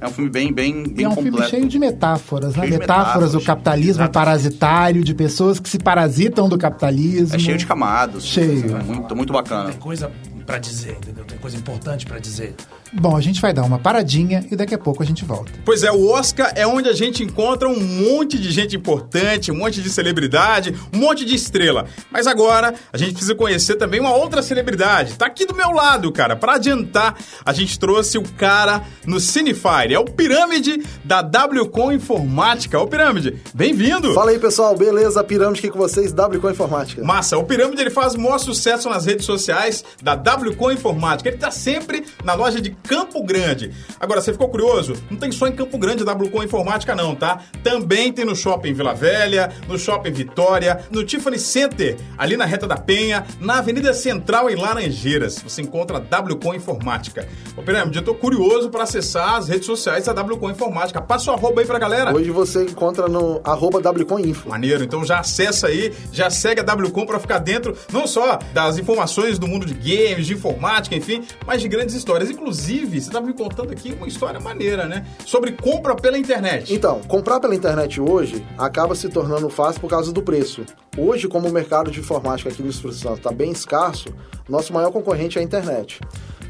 É 0.00 0.06
um 0.06 0.10
filme 0.10 0.28
bem, 0.28 0.52
bem, 0.52 0.82
bem 0.86 1.06
é 1.06 1.08
um 1.08 1.14
completo. 1.14 1.36
filme 1.36 1.50
cheio 1.50 1.66
de 1.66 1.78
metáforas, 1.78 2.56
né? 2.56 2.66
Metáforas, 2.66 3.32
do 3.32 3.40
capitalismo 3.40 4.02
exatamente. 4.02 4.12
parasitário, 4.12 5.04
de 5.04 5.14
pessoas 5.14 5.58
que 5.58 5.68
se 5.68 5.78
parasitam 5.78 6.46
do 6.46 6.58
capitalismo. 6.58 7.34
É 7.34 7.38
cheio 7.38 7.56
de 7.56 7.64
camadas. 7.64 8.26
Cheio. 8.26 8.76
É 8.76 8.82
muito, 8.82 9.16
muito 9.16 9.32
bacana. 9.32 9.70
Tem 9.70 9.78
coisa 9.78 10.10
para 10.44 10.58
dizer, 10.58 10.92
entendeu? 10.92 11.24
Tem 11.24 11.38
coisa 11.38 11.56
importante 11.56 12.06
para 12.06 12.18
dizer. 12.18 12.54
Bom, 12.92 13.16
a 13.16 13.20
gente 13.20 13.40
vai 13.40 13.52
dar 13.52 13.64
uma 13.64 13.78
paradinha 13.78 14.46
e 14.50 14.54
daqui 14.54 14.74
a 14.74 14.78
pouco 14.78 15.02
a 15.02 15.06
gente 15.06 15.24
volta. 15.24 15.50
Pois 15.64 15.82
é, 15.82 15.90
o 15.90 16.10
Oscar 16.10 16.52
é 16.54 16.64
onde 16.64 16.88
a 16.88 16.92
gente 16.92 17.24
encontra 17.24 17.68
um 17.68 17.80
monte 17.80 18.38
de 18.38 18.52
gente 18.52 18.76
importante, 18.76 19.50
um 19.50 19.56
monte 19.56 19.82
de 19.82 19.90
celebridade, 19.90 20.74
um 20.92 20.98
monte 20.98 21.24
de 21.24 21.34
estrela. 21.34 21.86
Mas 22.10 22.28
agora 22.28 22.72
a 22.92 22.96
gente 22.96 23.12
precisa 23.12 23.34
conhecer 23.34 23.74
também 23.76 23.98
uma 23.98 24.14
outra 24.14 24.42
celebridade. 24.42 25.14
Tá 25.14 25.26
aqui 25.26 25.44
do 25.44 25.56
meu 25.56 25.72
lado, 25.72 26.12
cara. 26.12 26.36
Para 26.36 26.54
adiantar, 26.54 27.16
a 27.44 27.52
gente 27.52 27.78
trouxe 27.78 28.16
o 28.16 28.22
cara 28.22 28.84
no 29.04 29.18
Cinefire. 29.18 29.94
É 29.94 29.98
o 29.98 30.04
Pirâmide 30.04 30.84
da 31.04 31.20
WCom 31.20 31.90
Informática. 31.90 32.78
Ô 32.78 32.86
Pirâmide, 32.86 33.42
bem-vindo! 33.52 34.14
Fala 34.14 34.30
aí, 34.30 34.38
pessoal. 34.38 34.76
Beleza? 34.76 35.24
Pirâmide 35.24 35.58
aqui 35.58 35.70
com 35.70 35.78
vocês, 35.78 36.12
WCom 36.12 36.50
Informática. 36.50 37.02
Massa. 37.02 37.36
O 37.38 37.44
Pirâmide 37.44 37.80
ele 37.80 37.90
faz 37.90 38.14
o 38.14 38.20
maior 38.20 38.38
sucesso 38.38 38.88
nas 38.88 39.04
redes 39.04 39.26
sociais 39.26 39.84
da 40.00 40.14
WCom 40.14 40.33
Informática. 40.72 41.28
Ele 41.28 41.38
tá 41.38 41.50
sempre 41.50 42.04
na 42.24 42.34
loja 42.34 42.60
de 42.60 42.70
Campo 42.70 43.22
Grande. 43.22 43.72
Agora, 43.98 44.20
você 44.20 44.32
ficou 44.32 44.48
curioso? 44.48 44.94
Não 45.10 45.18
tem 45.18 45.30
só 45.30 45.46
em 45.46 45.52
Campo 45.52 45.78
Grande 45.78 46.02
WCom 46.02 46.42
Informática 46.42 46.94
não, 46.94 47.14
tá? 47.14 47.40
Também 47.62 48.12
tem 48.12 48.24
no 48.24 48.34
Shopping 48.34 48.72
Vila 48.72 48.94
Velha, 48.94 49.52
no 49.68 49.78
Shopping 49.78 50.12
Vitória, 50.12 50.84
no 50.90 51.04
Tiffany 51.04 51.38
Center, 51.38 51.96
ali 52.16 52.36
na 52.36 52.44
Reta 52.44 52.66
da 52.66 52.76
Penha, 52.76 53.26
na 53.40 53.58
Avenida 53.58 53.92
Central 53.94 54.50
em 54.50 54.56
Laranjeiras. 54.56 55.42
Você 55.42 55.62
encontra 55.62 55.98
a 55.98 56.20
WCom 56.20 56.54
Informática. 56.54 57.28
Ô, 57.56 57.62
Pirâmide, 57.62 57.98
eu 57.98 58.04
tô 58.04 58.14
curioso 58.14 58.70
para 58.70 58.84
acessar 58.84 59.36
as 59.36 59.48
redes 59.48 59.66
sociais 59.66 60.04
da 60.04 60.12
WCom 60.12 60.50
Informática. 60.50 61.00
Passa 61.00 61.30
o 61.30 61.34
arroba 61.34 61.60
aí 61.60 61.66
pra 61.66 61.78
galera. 61.78 62.14
Hoje 62.14 62.30
você 62.30 62.64
encontra 62.64 63.08
no 63.08 63.40
arroba 63.44 63.78
WCom 63.78 64.18
Info. 64.18 64.48
Maneiro, 64.48 64.84
então 64.84 65.04
já 65.04 65.18
acessa 65.18 65.68
aí, 65.68 65.92
já 66.12 66.30
segue 66.30 66.60
a 66.60 66.74
WCom 66.74 67.06
para 67.06 67.18
ficar 67.18 67.38
dentro 67.38 67.76
não 67.92 68.06
só 68.06 68.38
das 68.52 68.78
informações 68.78 69.38
do 69.38 69.46
mundo 69.46 69.66
de 69.66 69.74
games, 69.74 70.23
de 70.26 70.34
informática, 70.34 70.94
enfim, 70.94 71.22
mas 71.46 71.60
de 71.60 71.68
grandes 71.68 71.94
histórias. 71.94 72.30
Inclusive, 72.30 73.00
você 73.00 73.08
estava 73.08 73.26
me 73.26 73.32
contando 73.32 73.72
aqui 73.72 73.92
uma 73.92 74.06
história 74.06 74.40
maneira, 74.40 74.86
né? 74.86 75.06
Sobre 75.24 75.52
compra 75.52 75.94
pela 75.94 76.18
internet. 76.18 76.74
Então, 76.74 77.00
comprar 77.08 77.40
pela 77.40 77.54
internet 77.54 78.00
hoje 78.00 78.44
acaba 78.58 78.94
se 78.94 79.08
tornando 79.08 79.48
fácil 79.48 79.80
por 79.80 79.88
causa 79.88 80.12
do 80.12 80.22
preço. 80.22 80.64
Hoje, 80.96 81.28
como 81.28 81.48
o 81.48 81.52
mercado 81.52 81.90
de 81.90 82.00
informática 82.00 82.50
aqui 82.50 82.62
no 82.62 82.70
Espírito 82.70 82.98
Santo 82.98 83.18
está 83.18 83.32
bem 83.32 83.50
escasso, 83.50 84.08
nosso 84.48 84.72
maior 84.72 84.90
concorrente 84.90 85.38
é 85.38 85.40
a 85.40 85.44
internet. 85.44 86.00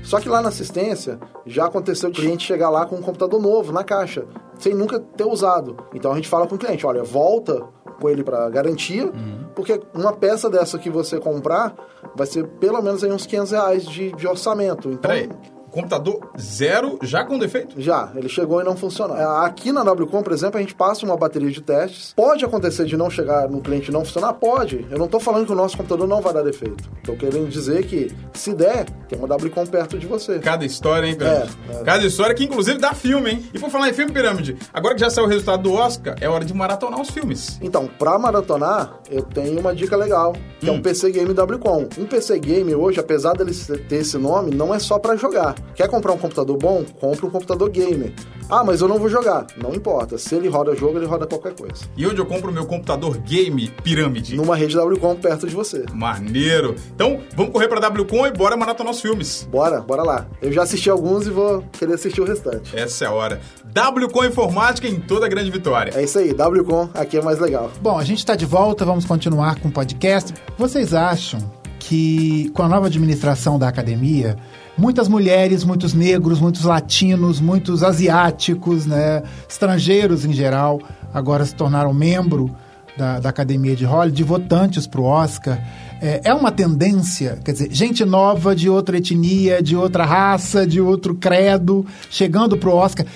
Só 0.05 0.21
que 0.21 0.29
lá 0.29 0.43
na 0.43 0.51
assistência 0.51 1.19
já 1.47 1.65
aconteceu 1.65 2.11
o 2.11 2.13
cliente 2.13 2.47
chegar 2.47 2.69
lá 2.69 2.85
com 2.85 2.97
um 2.97 3.01
computador 3.01 3.41
novo 3.41 3.73
na 3.73 3.83
caixa, 3.83 4.27
sem 4.59 4.75
nunca 4.75 5.01
ter 5.01 5.25
usado. 5.25 5.77
Então 5.95 6.13
a 6.13 6.15
gente 6.15 6.29
fala 6.29 6.47
com 6.47 6.57
o 6.57 6.59
cliente, 6.59 6.87
olha, 6.87 7.03
volta 7.03 7.65
com 7.99 8.11
ele 8.11 8.23
para 8.23 8.51
garantia, 8.51 9.07
uhum. 9.07 9.47
porque 9.55 9.81
uma 9.95 10.13
peça 10.13 10.51
dessa 10.51 10.79
que 10.79 10.91
você 10.91 11.19
comprar 11.19 11.75
vai 12.15 12.27
ser 12.27 12.47
pelo 12.47 12.81
menos 12.83 13.03
aí 13.03 13.13
uns 13.13 13.27
500 13.27 13.53
reais 13.53 13.87
de, 13.87 14.13
de 14.13 14.27
orçamento. 14.27 14.89
Então, 14.89 15.11
Peraí. 15.11 15.29
Computador 15.75 16.31
zero, 16.41 16.99
já 17.03 17.25
com 17.25 17.39
defeito? 17.39 17.81
Já, 17.81 18.11
ele 18.15 18.29
chegou 18.29 18.61
e 18.61 18.65
não 18.65 18.77
funcionou. 18.77 19.17
É, 19.17 19.25
Aqui 19.45 19.73
na 19.73 19.83
WCom, 19.83 20.23
por 20.23 20.33
exemplo, 20.33 20.59
a 20.59 20.61
gente 20.61 20.75
passa 20.75 21.05
uma 21.05 21.17
bateria 21.17 21.51
de 21.51 21.61
testes. 21.61 22.13
Pode 22.15 22.45
acontecer 22.45 22.85
de 22.85 22.97
não 22.97 23.11
chegar 23.11 23.49
no 23.49 23.61
cliente 23.61 23.91
e 23.91 23.93
não 23.93 24.05
funcionar? 24.05 24.33
Pode. 24.35 24.87
Eu 24.91 24.99
não 24.99 25.09
tô 25.09 25.19
falando 25.21 25.47
que 25.47 25.53
o 25.53 25.55
nosso 25.57 25.77
computador 25.77 26.07
não 26.07 26.21
vai 26.21 26.33
dar 26.33 26.43
defeito. 26.43 26.89
Tô 27.05 27.15
querendo 27.15 27.49
dizer 27.49 27.85
que, 27.87 28.11
se 28.33 28.55
der, 28.55 28.87
tem 29.09 29.19
uma 29.19 29.27
WCom 29.35 29.67
perto 29.67 29.99
de 29.99 30.07
você. 30.07 30.39
Cada 30.39 30.65
história, 30.65 31.07
hein, 31.07 31.15
Pirâmide? 31.17 31.57
É, 31.71 31.81
é. 31.81 31.85
Cada 31.85 32.05
história 32.07 32.35
que, 32.35 32.45
inclusive, 32.45 32.79
dá 32.79 32.93
filme, 32.95 33.31
hein? 33.31 33.45
E 33.53 33.59
por 33.59 33.71
falar 33.71 33.89
em 33.89 33.93
filme, 33.93 34.13
Pirâmide, 34.13 34.57
agora 34.73 34.95
que 34.95 35.01
já 35.01 35.11
saiu 35.11 35.27
o 35.27 35.29
resultado 35.29 35.63
do 35.63 35.73
Oscar, 35.75 36.15
é 36.21 36.29
hora 36.29 36.45
de 36.45 36.55
maratonar 36.55 37.01
os 37.01 37.11
filmes. 37.11 37.59
Então, 37.63 37.87
pra 37.99 38.19
maratonar, 38.19 39.01
eu 39.11 39.23
tenho 39.23 39.59
uma 39.59 39.75
dica 39.75 39.97
legal, 39.97 40.35
que 40.61 40.69
é 40.69 40.73
Hum. 40.73 40.77
um 40.77 40.83
PC 40.83 41.11
Game 41.11 41.31
WCom. 41.33 41.89
Um 41.99 42.05
PC 42.07 42.39
Game 42.39 42.75
hoje, 42.75 43.01
apesar 43.01 43.33
dele 43.35 43.53
ter 43.89 43.97
esse 43.97 44.17
nome, 44.19 44.55
não 44.55 44.75
é 44.75 44.79
só 44.79 44.99
pra 44.99 45.17
jogar. 45.17 45.55
Quer 45.75 45.89
comprar 45.89 46.13
um 46.13 46.19
computador 46.19 46.57
bom? 46.57 46.85
Compre 47.01 47.27
um 47.27 47.31
computador 47.31 47.69
gamer. 47.71 48.13
Ah, 48.49 48.63
mas 48.63 48.81
eu 48.81 48.89
não 48.89 48.99
vou 48.99 49.09
jogar. 49.09 49.47
Não 49.57 49.75
importa. 49.75 50.19
Se 50.19 50.35
ele 50.35 50.49
roda 50.49 50.75
jogo, 50.77 50.99
ele 50.99 51.07
roda 51.07 51.27
qualquer 51.27 51.55
coisa. 51.55 51.85
E 51.97 52.07
onde 52.07 52.21
eu 52.21 52.27
compro 52.27 52.51
o 52.51 52.53
meu 52.53 52.67
computador 52.67 53.17
game 53.19 53.69
Pirâmide? 53.83 54.37
Numa 54.37 54.55
rede 54.55 54.79
WCom 54.79 55.17
perto 55.17 55.47
de 55.47 55.55
você. 55.55 55.85
Maneiro. 55.93 56.75
Então, 56.95 57.21
vamos 57.35 57.53
correr 57.53 57.69
pra 57.69 57.89
WCom 57.89 58.27
e 58.27 58.33
bora 58.33 58.57
maratonar 58.57 58.93
os 58.93 59.01
filmes. 59.01 59.49
Bora, 59.51 59.81
bora 59.81 60.03
lá. 60.03 60.27
Eu 60.43 60.53
já 60.53 60.63
assisti 60.63 60.91
alguns 60.91 61.27
e 61.27 61.31
vou 61.31 61.65
querer 61.73 61.95
assistir 61.95 62.21
o 62.21 62.25
restante. 62.25 62.77
Essa 62.77 63.07
é 63.07 63.09
a 63.09 63.13
hora. 63.13 63.41
WCom 63.65 64.25
Informática 64.25 64.87
em 64.87 65.01
toda 65.01 65.27
a 65.27 65.29
grande 65.29 65.51
vitória. 65.51 65.93
É 65.95 66.03
isso 66.03 66.19
aí, 66.19 66.33
WCom 66.33 66.89
aqui 66.95 67.19
é 67.19 67.23
mais 67.23 67.39
legal. 67.39 67.71
Bom, 67.81 67.99
a 67.99 68.05
gente 68.05 68.19
está 68.19 68.37
de 68.37 68.47
volta, 68.47 68.85
vamos 68.85 69.05
continuar 69.05 69.59
com 69.59 69.69
o 69.69 69.73
podcast. 69.73 70.33
Vocês 70.57 70.95
acham 70.95 71.41
que 71.79 72.51
com 72.55 72.63
a 72.63 72.69
nova 72.69 72.87
administração 72.87 73.59
da 73.59 73.69
academia, 73.69 74.37
muitas 74.77 75.09
mulheres, 75.09 75.65
muitos 75.65 75.95
negros, 75.95 76.41
muitos 76.41 76.65
latinos, 76.65 77.41
muitos 77.41 77.83
asiáticos, 77.83 78.87
né, 78.87 79.23
estrangeiros 79.49 80.25
em 80.25 80.33
geral, 80.33 80.81
agora 81.13 81.45
se 81.45 81.55
tornaram 81.55 81.93
membro 81.93 82.55
da, 82.97 83.19
da 83.21 83.29
academia 83.29 83.75
de 83.75 83.85
Hollywood, 83.85 84.17
de 84.17 84.23
votantes 84.23 84.87
para 84.87 85.01
o 85.01 85.05
Oscar. 85.05 85.61
É, 86.01 86.21
é 86.25 86.35
uma 86.35 86.53
tendência, 86.53 87.39
quer 87.45 87.53
dizer, 87.53 87.69
gente 87.73 88.05
nova 88.05 88.55
de 88.55 88.69
outra 88.69 88.99
etnia, 88.99 89.63
de 89.63 89.77
outra 89.77 90.05
raça, 90.05 90.67
de 90.67 90.81
outro 90.81 91.15
credo, 91.15 91.87
chegando 92.11 92.57
para 92.57 92.69
o 92.69 92.75
Oscar. 92.75 93.07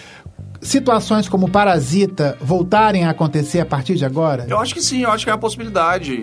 Situações 0.61 1.29
como 1.29 1.49
Parasita 1.49 2.37
voltarem 2.41 3.05
a 3.05 3.11
acontecer 3.11 3.61
a 3.61 3.67
partir 3.67 3.95
de 3.95 4.05
agora? 4.05 4.47
Eu 4.49 4.59
acho 4.59 4.75
que 4.75 4.83
sim, 4.83 5.03
eu 5.03 5.11
acho 5.11 5.25
que 5.25 5.31
é 5.31 5.33
uma 5.33 5.39
possibilidade 5.39 6.17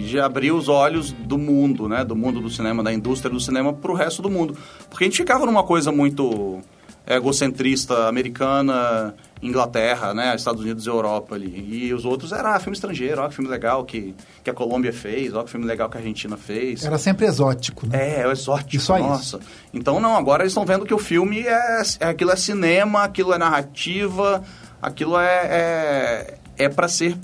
de 0.00 0.20
abrir 0.20 0.52
os 0.52 0.68
olhos 0.68 1.10
do 1.10 1.36
mundo, 1.36 1.88
né? 1.88 2.04
Do 2.04 2.14
mundo 2.14 2.40
do 2.40 2.48
cinema, 2.48 2.82
da 2.82 2.92
indústria 2.92 3.30
do 3.30 3.40
cinema 3.40 3.72
pro 3.72 3.94
resto 3.94 4.22
do 4.22 4.30
mundo. 4.30 4.56
Porque 4.88 5.04
a 5.04 5.06
gente 5.06 5.16
ficava 5.16 5.44
numa 5.44 5.64
coisa 5.64 5.90
muito 5.90 6.60
egocentrista 7.06 8.08
americana, 8.08 9.14
Inglaterra, 9.42 10.14
né? 10.14 10.34
Estados 10.36 10.62
Unidos 10.62 10.86
e 10.86 10.88
Europa 10.88 11.34
ali. 11.34 11.86
E 11.86 11.92
os 11.92 12.04
outros 12.04 12.30
era 12.32 12.54
ah, 12.54 12.60
filme 12.60 12.74
estrangeiro, 12.74 13.20
ó 13.20 13.28
que 13.28 13.34
filme 13.34 13.50
legal 13.50 13.84
que, 13.84 14.14
que 14.44 14.48
a 14.48 14.54
Colômbia 14.54 14.92
fez, 14.92 15.34
ó 15.34 15.42
que 15.42 15.50
filme 15.50 15.66
legal 15.66 15.88
que 15.90 15.96
a 15.96 16.00
Argentina 16.00 16.36
fez. 16.36 16.84
Era 16.84 16.98
sempre 16.98 17.26
exótico, 17.26 17.86
né? 17.86 18.18
É, 18.18 18.20
é 18.20 18.26
o 18.26 18.30
exótico, 18.30 18.76
E 18.76 18.80
só 18.80 18.98
isso. 18.98 19.08
nossa. 19.08 19.40
Então 19.74 19.98
não, 19.98 20.16
agora 20.16 20.44
eles 20.44 20.52
estão 20.52 20.64
vendo 20.64 20.86
que 20.86 20.94
o 20.94 20.98
filme 20.98 21.40
é, 21.40 21.82
é 22.00 22.06
aquilo 22.06 22.30
é 22.30 22.36
cinema, 22.36 23.02
aquilo 23.02 23.32
é 23.32 23.38
narrativa, 23.38 24.42
aquilo 24.80 25.18
é 25.18 25.40
é, 25.44 26.38
é 26.56 26.68
para 26.68 26.86
ser 26.86 27.16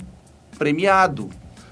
premiado, 0.57 1.29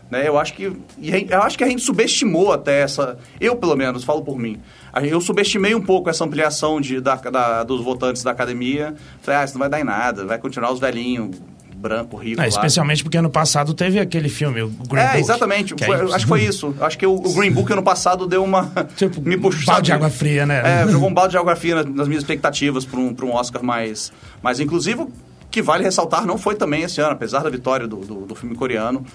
né? 0.10 0.28
Eu 0.28 0.38
acho 0.40 0.54
que 0.54 0.66
a 0.68 0.72
gente- 1.02 1.32
eu 1.32 1.42
acho 1.42 1.58
que 1.58 1.64
a 1.64 1.68
gente 1.68 1.82
subestimou 1.82 2.52
até 2.52 2.82
essa, 2.82 3.18
eu 3.40 3.56
pelo 3.56 3.76
menos 3.76 4.04
falo 4.04 4.22
por 4.22 4.38
mim, 4.38 4.60
eu 5.04 5.20
subestimei 5.22 5.76
um 5.76 5.82
pouco 5.82 6.10
essa 6.10 6.24
ampliação 6.24 6.80
de, 6.82 7.00
da, 7.00 7.16
da- 7.16 7.64
dos 7.64 7.84
votantes 7.84 8.24
da 8.24 8.32
academia. 8.32 8.96
Falei, 9.22 9.42
ah, 9.42 9.44
isso 9.46 9.54
não 9.54 9.60
vai 9.60 9.70
dar 9.70 9.80
em 9.80 9.84
nada, 9.84 10.26
vai 10.26 10.38
continuar 10.38 10.72
os 10.72 10.80
velhinhos 10.80 11.38
branco, 11.80 12.18
rico 12.18 12.42
É, 12.42 12.48
especialmente 12.48 13.04
porque 13.04 13.20
ano 13.20 13.30
passado 13.30 13.72
teve 13.72 14.00
aquele 14.00 14.30
filme, 14.30 14.64
o 14.64 14.70
Green 14.90 15.00
É, 15.00 15.08
Book, 15.10 15.20
exatamente. 15.20 15.76
que 15.76 15.84
aí- 15.84 15.92
acho 15.94 16.18
que 16.18 16.26
foi 16.26 16.42
isso. 16.44 16.74
Acho 16.82 16.98
que 16.98 17.06
o, 17.06 17.14
o 17.14 17.34
Green 17.36 17.52
Book 17.52 17.72
ano 17.72 17.84
passado 17.84 18.26
deu 18.26 18.44
uma. 18.44 18.72
Tipo, 18.98 19.22
me 19.22 19.38
puxou. 19.38 19.62
um 19.62 19.66
balde 19.68 19.86
de 19.86 19.92
água 19.92 20.10
fria, 20.10 20.44
né? 20.48 20.82
É, 20.84 20.88
jogou 20.88 21.08
um 21.08 21.14
balde 21.14 21.32
de 21.34 21.38
água 21.38 21.56
fria 21.56 21.76
nas, 21.76 21.86
nas 21.86 22.08
minhas 22.08 22.24
expectativas 22.24 22.84
para 22.84 23.00
um, 23.00 23.14
pra 23.14 23.24
um 23.28 23.32
Oscar 23.32 23.62
mais, 23.64 24.12
mais 24.42 24.60
inclusivo. 24.60 25.12
Que 25.52 25.62
vale 25.62 25.84
ressaltar, 25.84 26.26
não 26.26 26.38
foi 26.40 26.56
também 26.56 26.82
esse 26.82 27.00
ano, 27.00 27.12
apesar 27.12 27.44
da 27.44 27.50
vitória 27.52 27.88
do, 27.88 27.98
do, 27.98 28.16
do 28.26 28.34
filme 28.36 28.56
coreano. 28.56 29.06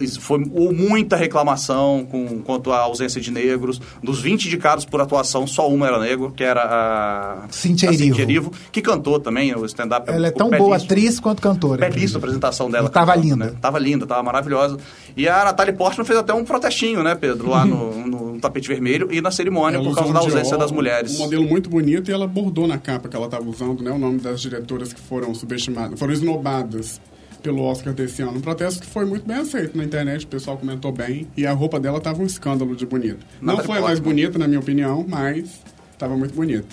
Isso 0.00 0.20
foi 0.20 0.44
houve 0.52 0.74
muita 0.74 1.16
reclamação 1.16 2.06
com, 2.10 2.42
quanto 2.42 2.72
à 2.72 2.80
ausência 2.80 3.20
de 3.20 3.30
negros. 3.30 3.80
Dos 4.02 4.20
20 4.20 4.46
indicados 4.46 4.84
por 4.84 5.00
atuação, 5.00 5.46
só 5.46 5.68
uma 5.68 5.86
era 5.86 6.00
negro, 6.00 6.32
que 6.32 6.42
era 6.42 6.62
a 6.62 7.48
Cynthia 7.50 7.90
a 7.90 7.92
Erivo. 7.92 8.20
Erivo, 8.20 8.52
que 8.72 8.82
cantou 8.82 9.20
também 9.20 9.54
o 9.54 9.64
stand-up. 9.66 10.10
Ela 10.10 10.28
é 10.28 10.30
tão 10.30 10.50
boa 10.50 10.76
atriz 10.76 11.20
quanto 11.20 11.40
cantora. 11.40 11.88
Belíssima 11.88 12.18
a 12.18 12.20
apresentação 12.20 12.68
dela. 12.70 12.88
E 12.88 12.90
tava 12.90 13.12
cantando, 13.12 13.28
linda. 13.28 13.44
Né? 13.46 13.52
Tava 13.60 13.78
linda, 13.78 14.06
tava 14.06 14.22
maravilhosa. 14.22 14.78
E 15.16 15.28
a 15.28 15.44
Natalie 15.44 15.74
Portman 15.74 16.04
fez 16.04 16.18
até 16.18 16.34
um 16.34 16.44
protestinho, 16.44 17.02
né, 17.02 17.14
Pedro? 17.14 17.50
Lá 17.50 17.64
no, 17.64 18.06
no 18.06 18.40
tapete 18.40 18.68
vermelho 18.68 19.08
e 19.12 19.20
na 19.20 19.30
cerimônia 19.30 19.76
Ela 19.76 19.84
por 19.84 19.92
usou 19.92 20.02
causa 20.02 20.14
da 20.14 20.20
ausência 20.20 20.58
das 20.58 20.72
mulheres. 20.72 21.14
Um 21.16 21.22
modelo 21.22 21.44
muito 21.44 21.70
bonito 21.70 22.10
e 22.10 22.14
ela 22.14 22.26
bordou 22.26 22.66
na 22.66 22.78
capa 22.78 23.08
que 23.08 23.16
ela 23.16 23.26
estava 23.26 23.48
usando, 23.48 23.82
né? 23.82 23.92
O 23.92 23.98
nome 23.98 24.18
das 24.18 24.40
diretoras 24.40 24.92
que 24.92 25.00
foram 25.00 25.32
subestimadas, 25.34 25.98
foram 25.98 26.12
esnobadas 26.12 27.00
pelo 27.44 27.62
Oscar 27.62 27.92
desse 27.92 28.22
ano. 28.22 28.38
Um 28.38 28.40
protesto 28.40 28.80
que 28.80 28.86
foi 28.86 29.04
muito 29.04 29.26
bem 29.26 29.36
aceito 29.36 29.76
na 29.76 29.84
internet, 29.84 30.24
o 30.24 30.28
pessoal 30.28 30.56
comentou 30.56 30.90
bem. 30.90 31.28
E 31.36 31.46
a 31.46 31.52
roupa 31.52 31.78
dela 31.78 32.00
tava 32.00 32.22
um 32.22 32.26
escândalo 32.26 32.74
de 32.74 32.86
bonito. 32.86 33.24
Não 33.40 33.58
foi 33.58 33.78
a 33.78 33.82
mais 33.82 34.00
bonita, 34.00 34.38
na 34.38 34.48
minha 34.48 34.58
opinião, 34.58 35.04
mas 35.06 35.60
estava 35.92 36.16
muito 36.16 36.34
bonita. 36.34 36.66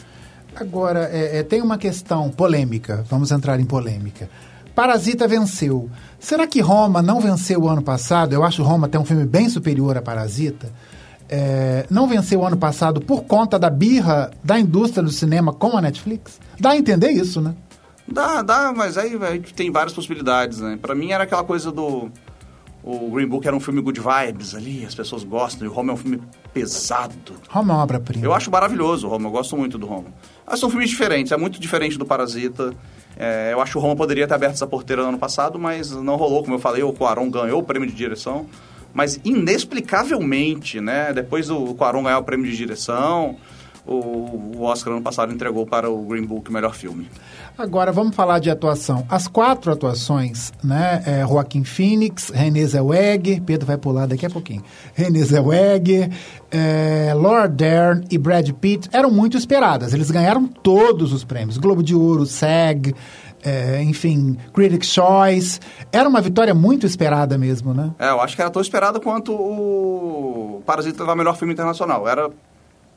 Agora, 0.56 1.10
é, 1.12 1.40
é, 1.40 1.44
tem 1.44 1.62
uma 1.62 1.78
questão 1.78 2.30
polêmica. 2.30 3.06
Vamos 3.10 3.32
entrar 3.32 3.60
em 3.60 3.66
polêmica. 3.66 4.30
Parasita 4.74 5.28
venceu. 5.28 5.90
Será 6.18 6.48
que 6.48 6.62
Roma 6.62 7.02
não 7.02 7.20
venceu 7.20 7.64
o 7.64 7.70
ano 7.70 7.82
passado? 7.82 8.34
Eu 8.34 8.42
acho 8.42 8.64
Roma 8.64 8.88
até 8.88 8.98
um 8.98 9.04
filme 9.04 9.26
bem 9.26 9.50
superior 9.50 9.98
a 9.98 10.02
Parasita. 10.02 10.72
É, 11.28 11.86
não 11.90 12.08
venceu 12.08 12.40
o 12.40 12.46
ano 12.46 12.58
passado 12.58 13.02
por 13.02 13.24
conta 13.24 13.60
da 13.60 13.70
birra 13.70 14.32
da 14.42 14.58
indústria 14.58 15.04
do 15.04 15.12
cinema 15.12 15.52
com 15.52 15.78
a 15.78 15.82
Netflix? 15.82 16.40
Dá 16.58 16.72
a 16.72 16.78
entender 16.78 17.12
isso, 17.12 17.42
né? 17.42 17.54
Dá, 18.12 18.42
dá, 18.42 18.74
mas 18.76 18.98
aí 18.98 19.18
a 19.22 19.32
gente 19.32 19.54
tem 19.54 19.72
várias 19.72 19.94
possibilidades, 19.94 20.60
né? 20.60 20.78
Pra 20.82 20.94
mim 20.94 21.12
era 21.12 21.24
aquela 21.24 21.44
coisa 21.44 21.72
do... 21.72 22.12
O 22.84 23.12
Green 23.12 23.28
Book 23.28 23.46
era 23.46 23.56
um 23.56 23.60
filme 23.60 23.80
good 23.80 24.02
vibes 24.02 24.56
ali, 24.56 24.84
as 24.84 24.96
pessoas 24.96 25.24
gostam. 25.24 25.68
E 25.68 25.70
o 25.70 25.74
Roma 25.74 25.92
é 25.92 25.94
um 25.94 25.98
filme 25.98 26.20
pesado. 26.52 27.36
Roma 27.48 27.74
é 27.74 27.76
uma 27.76 27.84
obra-prima. 27.84 28.26
Eu 28.26 28.34
acho 28.34 28.50
maravilhoso 28.50 29.06
o 29.06 29.10
Roma, 29.10 29.28
eu 29.28 29.32
gosto 29.32 29.56
muito 29.56 29.78
do 29.78 29.86
Roma. 29.86 30.08
Mas 30.48 30.60
são 30.60 30.68
filmes 30.68 30.90
diferentes, 30.90 31.32
é 31.32 31.38
muito 31.38 31.60
diferente 31.60 31.96
do 31.98 32.06
Parasita. 32.08 32.74
É, 33.16 33.54
eu 33.54 33.62
acho 33.62 33.74
que 33.74 33.78
o 33.78 33.82
Roma 33.82 33.96
poderia 33.96 34.28
ter 34.28 34.34
aberto 34.34 34.54
essa 34.54 34.66
porteira 34.66 35.04
no 35.04 35.10
ano 35.10 35.20
passado, 35.20 35.60
mas 35.60 35.92
não 35.92 36.16
rolou, 36.16 36.42
como 36.42 36.56
eu 36.56 36.60
falei, 36.60 36.82
o 36.82 36.92
Cuarón 36.92 37.30
ganhou 37.30 37.60
o 37.60 37.64
prêmio 37.64 37.88
de 37.88 37.94
direção. 37.94 38.48
Mas 38.94 39.20
inexplicavelmente, 39.24 40.82
né? 40.82 41.14
Depois 41.14 41.48
do 41.48 41.76
Cuarón 41.76 42.04
ganhar 42.04 42.18
o 42.18 42.24
prêmio 42.24 42.50
de 42.50 42.58
direção, 42.58 43.38
o, 43.86 44.58
o 44.58 44.64
Oscar 44.64 44.94
ano 44.94 45.02
passado 45.02 45.32
entregou 45.32 45.68
para 45.68 45.90
o 45.90 46.04
Green 46.04 46.26
Book 46.26 46.50
o 46.50 46.54
melhor 46.54 46.74
filme. 46.74 47.08
Agora 47.62 47.92
vamos 47.92 48.16
falar 48.16 48.40
de 48.40 48.50
atuação. 48.50 49.06
As 49.08 49.28
quatro 49.28 49.72
atuações, 49.72 50.52
né? 50.64 51.04
É, 51.06 51.22
Joaquim 51.28 51.64
Phoenix, 51.64 52.30
René 52.30 52.66
Zellweger, 52.66 53.40
Pedro 53.44 53.68
vai 53.68 53.78
pular 53.78 54.08
daqui 54.08 54.26
a 54.26 54.32
pouquinho. 54.32 54.64
René 54.96 55.20
Zellweger, 55.20 56.10
é, 56.50 57.14
Laura 57.16 57.48
Dern 57.48 58.04
e 58.10 58.18
Brad 58.18 58.50
Pitt 58.54 58.90
eram 58.92 59.12
muito 59.12 59.38
esperadas. 59.38 59.94
Eles 59.94 60.10
ganharam 60.10 60.48
todos 60.48 61.14
os 61.14 61.24
prêmios: 61.24 61.60
Globo 61.60 61.84
de 61.84 61.94
Ouro, 61.94 62.26
SAG, 62.26 62.96
é, 63.44 63.80
enfim, 63.84 64.36
Critics' 64.52 64.90
Choice. 64.90 65.60
Era 65.92 66.10
uma 66.10 66.20
vitória 66.20 66.56
muito 66.56 66.88
esperada 66.88 67.38
mesmo, 67.38 67.76
né? 67.76 67.92
É, 68.00 68.10
eu 68.10 68.22
acho 68.22 68.36
que 68.36 68.42
era 68.42 68.50
tão 68.50 68.62
esperado 68.62 69.00
quanto 69.00 69.34
o 69.34 70.64
Parasita 70.66 71.04
levar 71.04 71.16
melhor 71.16 71.38
filme 71.38 71.54
internacional. 71.54 72.08
Era, 72.08 72.28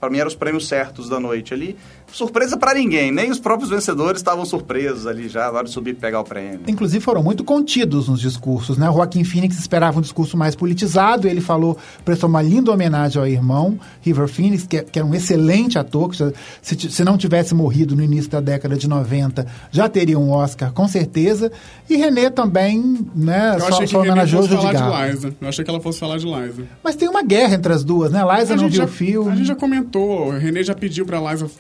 para 0.05 0.13
mim, 0.13 0.19
eram 0.19 0.29
os 0.29 0.35
prêmios 0.35 0.69
certos 0.69 1.09
da 1.09 1.19
noite 1.19 1.55
ali. 1.55 1.77
Surpresa 2.13 2.57
para 2.57 2.75
ninguém, 2.75 3.11
nem 3.11 3.31
os 3.31 3.41
próprios 3.41 3.71
vencedores 3.71 4.21
estavam 4.21 4.45
surpresos 4.45 5.07
ali 5.07 5.29
já 5.29 5.51
na 5.51 5.59
hora 5.59 5.65
de 5.65 5.71
subir 5.71 5.91
e 5.91 5.95
pegar 5.95 6.21
o 6.21 6.25
prêmio. 6.25 6.61
Inclusive 6.69 7.03
foram 7.03 7.23
muito 7.23 7.43
contidos 7.43 8.07
nos 8.09 8.21
discursos, 8.21 8.77
né? 8.79 8.89
O 8.89 8.93
Joaquim 8.93 9.25
Phoenix 9.25 9.59
esperava 9.59 9.99
um 9.99 10.03
discurso 10.03 10.37
mais 10.37 10.55
politizado, 10.55 11.27
ele 11.27 11.41
falou, 11.41 11.77
prestou 12.05 12.29
uma 12.29 12.43
linda 12.43 12.71
homenagem 12.71 13.21
ao 13.21 13.27
irmão, 13.27 13.79
River 14.03 14.29
Phoenix, 14.29 14.65
que, 14.67 14.77
é- 14.77 14.83
que 14.85 14.99
era 14.99 15.07
um 15.09 15.15
excelente 15.15 15.79
ator, 15.79 16.11
que 16.11 16.19
já- 16.19 16.31
se, 16.63 16.79
se 16.91 17.03
não 17.05 17.17
tivesse 17.19 17.55
morrido 17.55 17.97
no 17.97 18.03
início 18.05 18.31
da 18.31 18.41
década 18.41 18.77
de 18.77 18.87
90, 18.87 19.47
já 19.73 19.89
teria 19.89 20.19
um 20.19 20.31
Oscar, 20.31 20.73
com 20.73 20.87
certeza. 20.87 21.51
E 21.91 21.97
René 21.97 22.31
também, 22.31 22.99
né? 23.15 23.55
Eu 23.57 23.61
Só, 23.61 23.67
achei 23.69 23.87
que 23.87 23.93
só 23.93 24.01
René 24.03 24.13
homenageou 24.13 24.43
Judy 24.43 24.57
falar 24.57 24.73
de 24.73 24.79
Garland. 24.79 25.11
Liza. 25.15 25.35
Eu 25.41 25.49
achei 25.49 25.65
que 25.65 25.71
ela 25.71 25.81
fosse 25.81 25.99
falar 25.99 26.19
de 26.19 26.27
Liza. 26.27 26.63
Mas 26.83 26.95
tem 26.95 27.09
uma 27.09 27.23
guerra 27.23 27.55
entre 27.55 27.73
as 27.73 27.83
duas, 27.83 28.13
né? 28.13 28.21
Liza 28.39 28.55
A 28.55 28.57
não 28.57 28.69
viu 28.69 28.85
o 28.85 28.89
filme. 28.89 29.31
A 29.33 29.35
gente 29.35 29.47
já 29.49 29.55
comentou, 29.57 29.94
o 30.01 30.31
René 30.31 30.63
já 30.63 30.75
pediu 30.75 31.05
pra 31.05 31.21
Liza 31.21 31.51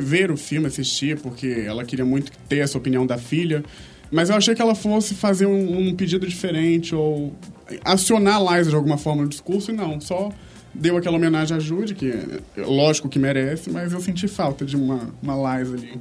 ver 0.00 0.30
o 0.30 0.36
filme, 0.36 0.66
assistir, 0.66 1.18
porque 1.18 1.64
ela 1.66 1.84
queria 1.84 2.04
muito 2.04 2.32
ter 2.48 2.58
essa 2.58 2.78
opinião 2.78 3.06
da 3.06 3.18
filha. 3.18 3.64
Mas 4.10 4.28
eu 4.28 4.36
achei 4.36 4.54
que 4.54 4.60
ela 4.60 4.74
fosse 4.74 5.14
fazer 5.14 5.46
um, 5.46 5.88
um 5.88 5.94
pedido 5.94 6.26
diferente 6.26 6.94
ou 6.94 7.34
acionar 7.84 8.36
a 8.36 8.56
Liza 8.56 8.70
de 8.70 8.76
alguma 8.76 8.98
forma 8.98 9.22
no 9.22 9.28
discurso 9.28 9.70
e 9.70 9.74
não, 9.74 10.00
só 10.00 10.30
deu 10.74 10.96
aquela 10.96 11.16
homenagem 11.16 11.56
a 11.56 11.60
Judy, 11.60 11.94
que 11.94 12.10
é 12.10 12.62
lógico 12.62 13.08
que 13.08 13.18
merece, 13.18 13.70
mas 13.70 13.92
eu 13.92 14.00
senti 14.00 14.26
falta 14.28 14.64
de 14.64 14.76
uma, 14.76 15.10
uma 15.22 15.58
Liza 15.58 15.74
ali. 15.74 16.00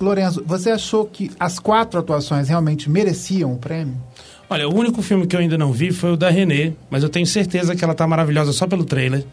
Lorenzo, 0.00 0.42
você 0.44 0.70
achou 0.70 1.06
que 1.06 1.30
as 1.38 1.58
quatro 1.58 2.00
atuações 2.00 2.48
realmente 2.48 2.90
mereciam 2.90 3.52
o 3.52 3.58
prêmio? 3.58 3.94
Olha, 4.50 4.68
o 4.68 4.74
único 4.74 5.00
filme 5.02 5.26
que 5.26 5.34
eu 5.34 5.40
ainda 5.40 5.56
não 5.56 5.72
vi 5.72 5.92
foi 5.92 6.12
o 6.12 6.16
da 6.16 6.30
Renée, 6.30 6.76
mas 6.90 7.02
eu 7.02 7.08
tenho 7.08 7.26
certeza 7.26 7.74
que 7.74 7.84
ela 7.84 7.94
tá 7.94 8.06
maravilhosa 8.06 8.52
só 8.52 8.66
pelo 8.66 8.84
trailer. 8.84 9.24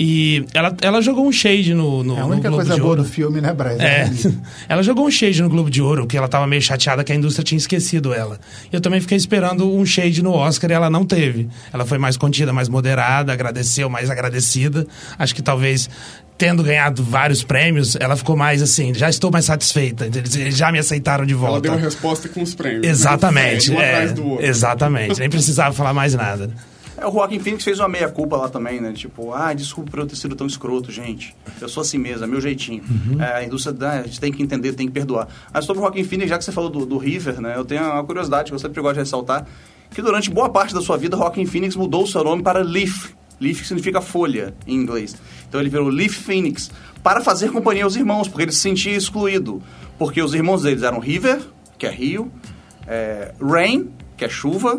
E 0.00 0.44
ela, 0.54 0.76
ela 0.80 1.02
jogou 1.02 1.26
um 1.26 1.32
shade 1.32 1.74
no, 1.74 2.04
no, 2.04 2.16
É 2.16 2.20
a 2.20 2.22
no 2.22 2.28
única 2.30 2.48
Globo 2.48 2.56
coisa 2.62 2.74
de 2.74 2.80
boa 2.80 2.90
Ouro. 2.90 3.02
do 3.02 3.08
filme, 3.08 3.40
né, 3.40 3.52
Braz? 3.52 3.80
É, 3.80 4.08
ela 4.68 4.80
jogou 4.80 5.04
um 5.04 5.10
shade 5.10 5.42
no 5.42 5.48
Globo 5.48 5.68
de 5.68 5.82
Ouro, 5.82 6.06
que 6.06 6.16
ela 6.16 6.28
tava 6.28 6.46
meio 6.46 6.62
chateada 6.62 7.02
que 7.02 7.10
a 7.10 7.16
indústria 7.16 7.42
tinha 7.44 7.58
esquecido 7.58 8.14
ela. 8.14 8.38
Eu 8.72 8.80
também 8.80 9.00
fiquei 9.00 9.16
esperando 9.16 9.68
um 9.68 9.84
shade 9.84 10.22
no 10.22 10.30
Oscar 10.30 10.70
e 10.70 10.74
ela 10.74 10.88
não 10.88 11.04
teve. 11.04 11.48
Ela 11.72 11.84
foi 11.84 11.98
mais 11.98 12.16
contida, 12.16 12.52
mais 12.52 12.68
moderada, 12.68 13.32
agradeceu, 13.32 13.90
mais 13.90 14.08
agradecida. 14.08 14.86
Acho 15.18 15.34
que 15.34 15.42
talvez 15.42 15.90
tendo 16.38 16.62
ganhado 16.62 17.02
vários 17.02 17.42
prêmios, 17.42 17.96
ela 17.98 18.14
ficou 18.16 18.36
mais 18.36 18.62
assim, 18.62 18.94
já 18.94 19.10
estou 19.10 19.32
mais 19.32 19.46
satisfeita. 19.46 20.06
Eles, 20.06 20.36
eles 20.36 20.56
já 20.56 20.70
me 20.70 20.78
aceitaram 20.78 21.26
de 21.26 21.32
Ela 21.32 21.40
volta. 21.42 21.60
deu 21.62 21.72
a 21.72 21.76
resposta 21.76 22.28
com 22.28 22.40
os 22.40 22.54
prêmios. 22.54 22.82
né? 22.82 22.88
Exatamente, 22.88 23.72
Um 23.74 23.80
é, 23.80 23.90
atrás 23.94 24.12
do 24.12 24.24
outro. 24.28 24.46
exatamente. 24.46 25.18
Nem 25.18 25.28
precisava 25.28 25.74
falar 25.74 25.92
mais 25.92 26.14
nada. 26.14 26.50
É, 27.00 27.06
o 27.06 27.12
Joaquin 27.12 27.38
Phoenix 27.38 27.64
fez 27.64 27.78
uma 27.78 27.88
meia-culpa 27.88 28.36
lá 28.36 28.48
também, 28.48 28.80
né? 28.80 28.92
Tipo, 28.92 29.32
ah, 29.32 29.52
desculpa 29.54 29.90
por 29.90 30.00
eu 30.00 30.06
ter 30.06 30.16
sido 30.16 30.34
tão 30.34 30.46
escroto, 30.46 30.90
gente. 30.90 31.34
Eu 31.60 31.68
sou 31.68 31.80
assim 31.80 31.98
mesmo, 31.98 32.24
é 32.24 32.26
meu 32.26 32.40
jeitinho. 32.40 32.82
É, 33.20 33.38
a 33.38 33.44
indústria, 33.44 33.90
a 33.90 34.02
gente 34.02 34.20
tem 34.20 34.32
que 34.32 34.42
entender, 34.42 34.72
tem 34.72 34.86
que 34.86 34.92
perdoar. 34.92 35.28
Mas 35.52 35.64
sobre 35.64 35.80
o 35.80 35.84
Joaquin 35.84 36.04
Phoenix, 36.04 36.28
já 36.28 36.38
que 36.38 36.44
você 36.44 36.52
falou 36.52 36.68
do, 36.68 36.84
do 36.84 36.98
River, 36.98 37.40
né? 37.40 37.54
Eu 37.56 37.64
tenho 37.64 37.82
uma 37.82 38.02
curiosidade 38.04 38.50
que 38.50 38.54
eu 38.54 38.58
sempre 38.58 38.80
gosto 38.82 38.94
de 38.94 39.00
ressaltar, 39.00 39.46
que 39.90 40.02
durante 40.02 40.30
boa 40.30 40.48
parte 40.48 40.74
da 40.74 40.80
sua 40.80 40.96
vida, 40.96 41.16
Joaquin 41.16 41.46
Phoenix 41.46 41.76
mudou 41.76 42.02
o 42.02 42.06
seu 42.06 42.24
nome 42.24 42.42
para 42.42 42.60
Leaf. 42.60 43.14
Leaf 43.40 43.64
significa 43.64 44.00
folha, 44.00 44.54
em 44.66 44.74
inglês. 44.74 45.16
Então 45.48 45.60
ele 45.60 45.70
virou 45.70 45.88
Leaf 45.88 46.14
Phoenix, 46.14 46.70
para 47.02 47.20
fazer 47.20 47.50
companhia 47.50 47.84
aos 47.84 47.94
irmãos, 47.94 48.26
porque 48.26 48.42
ele 48.42 48.52
se 48.52 48.58
sentia 48.58 48.96
excluído. 48.96 49.62
Porque 49.96 50.20
os 50.20 50.34
irmãos 50.34 50.62
deles 50.62 50.82
eram 50.82 50.98
River, 50.98 51.40
que 51.78 51.86
é 51.86 51.90
rio, 51.90 52.30
é, 52.86 53.32
Rain, 53.40 53.90
que 54.16 54.24
é 54.24 54.28
chuva, 54.28 54.78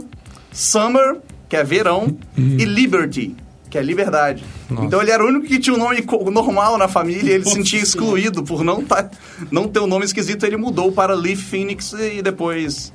Summer, 0.52 1.22
que 1.50 1.56
é 1.58 1.64
verão, 1.64 2.16
e 2.38 2.64
Liberty, 2.64 3.36
que 3.70 3.78
é 3.78 3.82
liberdade. 3.82 4.44
Então 4.84 5.02
ele 5.02 5.12
era 5.12 5.24
o 5.24 5.28
único 5.28 5.46
que 5.48 5.60
tinha 5.60 5.76
um 5.76 5.80
nome 5.80 6.04
normal 6.32 6.78
na 6.78 6.88
família 6.88 7.32
e 7.32 7.34
ele 7.36 7.44
se 7.46 7.52
sentia 7.52 7.82
excluído 7.82 8.44
por 8.44 8.64
não, 8.64 8.84
tá, 8.84 9.10
não 9.52 9.68
ter 9.68 9.80
um 9.80 9.88
nome 9.88 10.06
esquisito. 10.06 10.46
Ele 10.46 10.58
mudou 10.58 10.92
para 10.92 11.14
Leaf 11.14 11.42
Phoenix 11.42 11.94
e 11.94 12.22
depois 12.22 12.94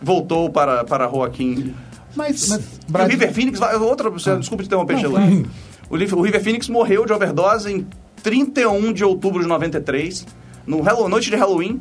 voltou 0.00 0.50
para, 0.50 0.84
para 0.84 1.08
Joaquim. 1.08 1.74
Mas, 2.14 2.48
mas 2.90 3.02
o 3.06 3.08
River 3.08 3.32
Phoenix, 3.32 3.58
vai- 3.58 3.74
outra, 3.76 4.10
você- 4.10 4.36
desculpa 4.36 4.62
te 4.62 4.66
interromper, 4.66 4.98
Sheila. 4.98 5.20
O, 5.88 5.96
River- 5.96 6.18
o 6.18 6.22
River 6.22 6.42
Phoenix 6.42 6.68
morreu 6.68 7.06
de 7.06 7.12
overdose 7.12 7.72
em 7.72 7.86
31 8.22 8.92
de 8.92 9.04
outubro 9.04 9.40
de 9.42 9.48
93, 9.48 10.26
no 10.66 10.80
Hallow- 10.82 11.08
noite 11.08 11.30
de 11.30 11.36
Halloween, 11.36 11.80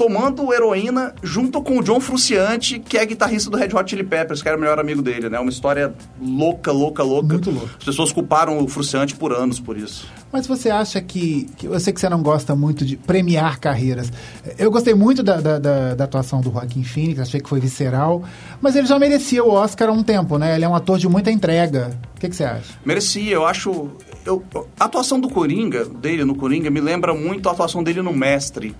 tomando 0.00 0.50
heroína 0.50 1.14
junto 1.22 1.60
com 1.60 1.78
o 1.78 1.82
John 1.82 2.00
Frusciante, 2.00 2.78
que 2.78 2.96
é 2.96 3.04
guitarrista 3.04 3.50
do 3.50 3.58
Red 3.58 3.68
Hot 3.74 3.90
Chili 3.90 4.02
Peppers, 4.02 4.40
que 4.40 4.48
era 4.48 4.56
o 4.56 4.60
melhor 4.60 4.78
amigo 4.80 5.02
dele, 5.02 5.28
né? 5.28 5.38
Uma 5.38 5.50
história 5.50 5.92
louca, 6.18 6.72
louca, 6.72 7.02
louca. 7.02 7.26
Muito 7.34 7.50
louca. 7.50 7.74
As 7.78 7.84
pessoas 7.84 8.10
culparam 8.10 8.58
o 8.64 8.66
Frusciante 8.66 9.14
por 9.14 9.30
anos 9.30 9.60
por 9.60 9.76
isso. 9.76 10.06
mas 10.32 10.46
você 10.46 10.70
acha 10.70 11.02
que, 11.02 11.50
que. 11.58 11.66
Eu 11.66 11.78
sei 11.78 11.92
que 11.92 12.00
você 12.00 12.08
não 12.08 12.22
gosta 12.22 12.56
muito 12.56 12.82
de 12.82 12.96
premiar 12.96 13.60
carreiras. 13.60 14.10
Eu 14.58 14.70
gostei 14.70 14.94
muito 14.94 15.22
da, 15.22 15.38
da, 15.38 15.58
da- 15.58 15.94
da 15.94 16.04
atuação 16.04 16.40
do 16.40 16.50
Joaquim 16.50 16.82
Phoenix, 16.82 17.20
achei 17.20 17.38
que 17.40 17.48
foi 17.48 17.60
visceral. 17.60 18.24
Mas 18.62 18.76
ele 18.76 18.86
já 18.86 18.98
merecia 18.98 19.44
o 19.44 19.50
Oscar 19.50 19.90
há 19.90 19.92
um 19.92 20.02
tempo, 20.02 20.38
né? 20.38 20.54
Ele 20.54 20.64
é 20.64 20.68
um 20.68 20.74
ator 20.74 20.96
de 20.98 21.08
muita 21.08 21.30
entrega. 21.30 21.90
O 22.16 22.20
que, 22.20 22.28
que 22.30 22.36
você 22.36 22.44
acha? 22.44 22.72
Merecia, 22.86 23.32
eu 23.34 23.44
acho. 23.44 23.90
Eu, 24.24 24.42
a 24.78 24.84
atuação 24.86 25.20
do 25.20 25.28
Coringa, 25.28 25.84
dele 25.84 26.24
no 26.24 26.34
Coringa, 26.34 26.70
me 26.70 26.80
lembra 26.80 27.12
muito 27.14 27.48
a 27.50 27.52
atuação 27.52 27.82
dele 27.82 28.00
no 28.00 28.12
Mestre, 28.14 28.74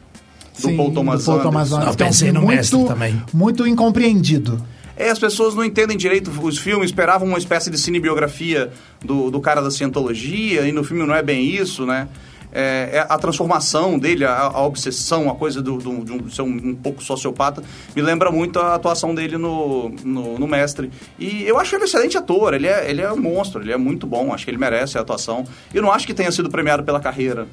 do 0.60 0.68
Sim, 0.68 0.76
Paul 0.76 0.92
Thomas 0.92 1.24
do 1.24 1.30
Paul 1.32 1.40
Thomas 1.42 1.72
Anderson. 1.72 1.76
Anderson, 1.76 1.92
Eu 1.92 2.06
pensei 2.06 2.28
filme 2.28 2.40
no 2.40 2.44
muito, 2.46 2.56
Mestre 2.58 2.84
também. 2.84 3.22
Muito 3.32 3.66
incompreendido. 3.66 4.64
É, 4.96 5.08
as 5.10 5.18
pessoas 5.18 5.54
não 5.54 5.64
entendem 5.64 5.96
direito 5.96 6.30
os 6.42 6.58
filmes, 6.58 6.90
esperavam 6.90 7.26
uma 7.26 7.38
espécie 7.38 7.70
de 7.70 7.78
cinebiografia 7.78 8.70
do, 9.02 9.30
do 9.30 9.40
cara 9.40 9.62
da 9.62 9.70
cientologia, 9.70 10.66
e 10.68 10.72
no 10.72 10.84
filme 10.84 11.06
não 11.06 11.14
é 11.14 11.22
bem 11.22 11.44
isso, 11.46 11.86
né? 11.86 12.06
É, 12.52 12.90
é 12.94 13.06
a 13.08 13.16
transformação 13.16 13.96
dele, 13.96 14.24
a, 14.24 14.36
a 14.36 14.66
obsessão, 14.66 15.30
a 15.30 15.34
coisa 15.36 15.62
do, 15.62 15.78
do- 15.78 16.04
de 16.04 16.10
um, 16.12 16.28
ser 16.28 16.42
um, 16.42 16.48
um 16.48 16.74
pouco 16.74 17.00
sociopata, 17.02 17.62
me 17.94 18.02
lembra 18.02 18.30
muito 18.32 18.58
a 18.58 18.74
atuação 18.74 19.14
dele 19.14 19.38
no, 19.38 19.88
no, 20.04 20.36
no 20.36 20.48
Mestre. 20.48 20.90
E 21.16 21.44
eu 21.44 21.58
acho 21.60 21.76
ele 21.76 21.84
um 21.84 21.86
excelente 21.86 22.18
ator, 22.18 22.52
ele 22.52 22.66
é, 22.66 22.90
ele 22.90 23.00
é 23.00 23.10
um 23.12 23.16
monstro, 23.20 23.62
ele 23.62 23.72
é 23.72 23.76
muito 23.76 24.04
bom, 24.06 24.34
acho 24.34 24.44
que 24.44 24.50
ele 24.50 24.58
merece 24.58 24.98
a 24.98 25.00
atuação. 25.00 25.44
E 25.72 25.80
não 25.80 25.92
acho 25.92 26.04
que 26.06 26.12
tenha 26.12 26.32
sido 26.32 26.50
premiado 26.50 26.82
pela 26.82 26.98
carreira. 26.98 27.46